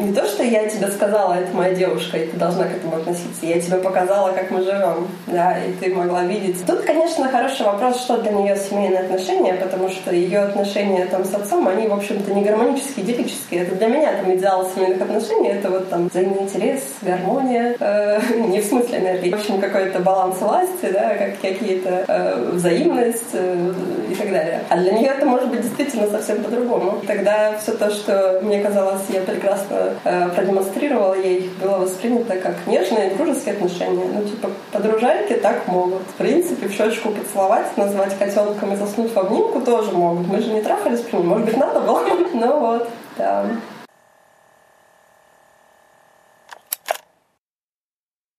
[0.00, 3.44] не то, что я тебе сказала, это моя девушка, и ты должна к этому относиться.
[3.46, 4.89] Я тебе показала, как мы живем,
[5.26, 6.64] да, и ты могла видеть.
[6.66, 11.34] Тут, конечно, хороший вопрос, что для нее семейные отношения, потому что ее отношения там с
[11.34, 13.62] отцом, они, в общем-то, не гармонические, идиллические.
[13.62, 18.60] Это для меня там идеал семейных отношений, это вот там взаимный интерес, гармония, э, не
[18.60, 23.72] в смысле энергии, в общем, какой-то баланс власти, да, как какие-то э, взаимность э,
[24.10, 24.60] и так далее.
[24.68, 27.00] А для нее это может быть действительно совсем по-другому.
[27.06, 33.14] Тогда все то, что мне казалось, я прекрасно э, продемонстрировала ей, было воспринято как нежные
[33.14, 34.06] дружеские отношения.
[34.12, 36.02] Ну, типа, подружайки так могут.
[36.02, 40.26] В принципе, в щечку поцеловать, назвать котенком и заснуть в обнимку тоже могут.
[40.26, 41.04] Мы же не трахались.
[41.12, 42.00] Может быть, надо было?
[42.32, 43.44] Ну вот, да.